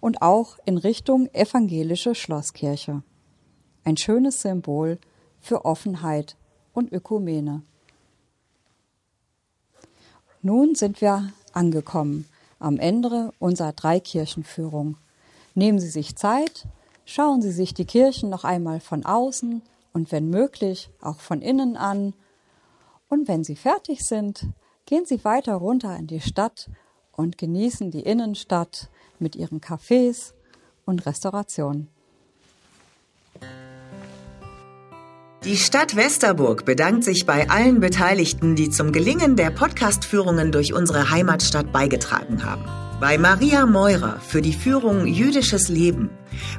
und 0.00 0.22
auch 0.22 0.58
in 0.64 0.78
Richtung 0.78 1.28
evangelische 1.32 2.14
Schlosskirche. 2.14 3.02
Ein 3.84 3.96
schönes 3.96 4.42
Symbol 4.42 4.98
für 5.40 5.64
Offenheit 5.64 6.36
und 6.72 6.92
Ökumene. 6.92 7.62
Nun 10.42 10.74
sind 10.74 11.02
wir 11.02 11.32
angekommen 11.52 12.26
am 12.58 12.78
Ende 12.78 13.32
unserer 13.38 13.72
Dreikirchenführung. 13.72 14.96
Nehmen 15.54 15.78
Sie 15.78 15.88
sich 15.88 16.16
Zeit, 16.16 16.66
schauen 17.04 17.42
Sie 17.42 17.52
sich 17.52 17.74
die 17.74 17.84
Kirchen 17.84 18.30
noch 18.30 18.44
einmal 18.44 18.80
von 18.80 19.04
außen 19.04 19.60
und 19.92 20.12
wenn 20.12 20.30
möglich 20.30 20.88
auch 21.02 21.20
von 21.20 21.42
innen 21.42 21.76
an. 21.76 22.14
Und 23.08 23.28
wenn 23.28 23.44
Sie 23.44 23.56
fertig 23.56 24.02
sind, 24.04 24.46
gehen 24.86 25.04
Sie 25.04 25.24
weiter 25.24 25.56
runter 25.56 25.94
in 25.96 26.06
die 26.06 26.20
Stadt 26.20 26.70
und 27.12 27.36
genießen 27.36 27.90
die 27.90 28.00
Innenstadt 28.00 28.88
mit 29.18 29.36
ihren 29.36 29.60
Cafés 29.60 30.32
und 30.86 31.04
Restaurationen. 31.04 31.88
Die 35.44 35.56
Stadt 35.56 35.96
Westerburg 35.96 36.66
bedankt 36.66 37.02
sich 37.02 37.24
bei 37.24 37.48
allen 37.48 37.80
Beteiligten, 37.80 38.56
die 38.56 38.68
zum 38.68 38.92
Gelingen 38.92 39.36
der 39.36 39.50
Podcastführungen 39.50 40.52
durch 40.52 40.74
unsere 40.74 41.10
Heimatstadt 41.10 41.72
beigetragen 41.72 42.44
haben. 42.44 42.66
Bei 43.00 43.16
Maria 43.16 43.64
Meurer 43.64 44.20
für 44.20 44.42
die 44.42 44.52
Führung 44.52 45.06
Jüdisches 45.06 45.70
Leben. 45.70 46.10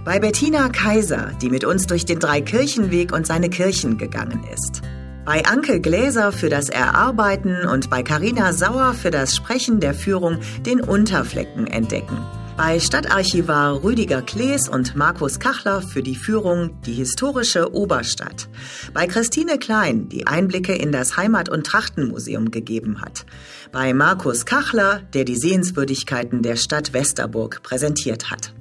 Bei 0.04 0.18
Bettina 0.18 0.70
Kaiser, 0.70 1.30
die 1.44 1.52
mit 1.52 1.64
uns 1.64 1.86
durch 1.86 2.06
den 2.06 2.18
Dreikirchenweg 2.18 3.14
und 3.14 3.28
seine 3.28 3.52
Kirchen 3.52 4.00
gegangen 4.00 4.44
ist. 4.52 4.82
Bei 5.26 5.46
Anke 5.46 5.80
Gläser 5.80 6.32
für 6.32 6.50
das 6.50 6.70
Erarbeiten 6.70 7.68
und 7.68 7.92
bei 7.92 8.02
Carina 8.02 8.52
Sauer 8.52 8.96
für 8.96 9.12
das 9.12 9.36
Sprechen 9.36 9.80
der 9.80 9.94
Führung 9.94 10.40
den 10.66 10.82
Unterflecken 10.82 11.68
entdecken. 11.68 12.18
Bei 12.64 12.80
Stadtarchivar 12.80 13.84
Rüdiger 13.84 14.22
Klees 14.22 14.70
und 14.70 14.96
Markus 14.96 15.40
Kachler 15.40 15.82
für 15.82 16.04
die 16.04 16.14
Führung 16.14 16.80
Die 16.86 16.94
historische 16.94 17.74
Oberstadt. 17.74 18.50
Bei 18.94 19.08
Christine 19.08 19.58
Klein, 19.58 20.10
die 20.10 20.28
Einblicke 20.28 20.76
in 20.76 20.92
das 20.92 21.18
Heimat- 21.18 21.50
und 21.50 21.66
Trachtenmuseum 21.66 22.52
gegeben 22.52 23.02
hat. 23.02 23.26
Bei 23.72 23.96
Markus 23.96 24.46
Kachler, 24.46 25.02
der 25.16 25.26
die 25.26 25.38
Sehenswürdigkeiten 25.38 26.44
der 26.44 26.56
Stadt 26.56 26.94
Westerburg 26.94 27.64
präsentiert 27.64 28.30
hat. 28.30 28.54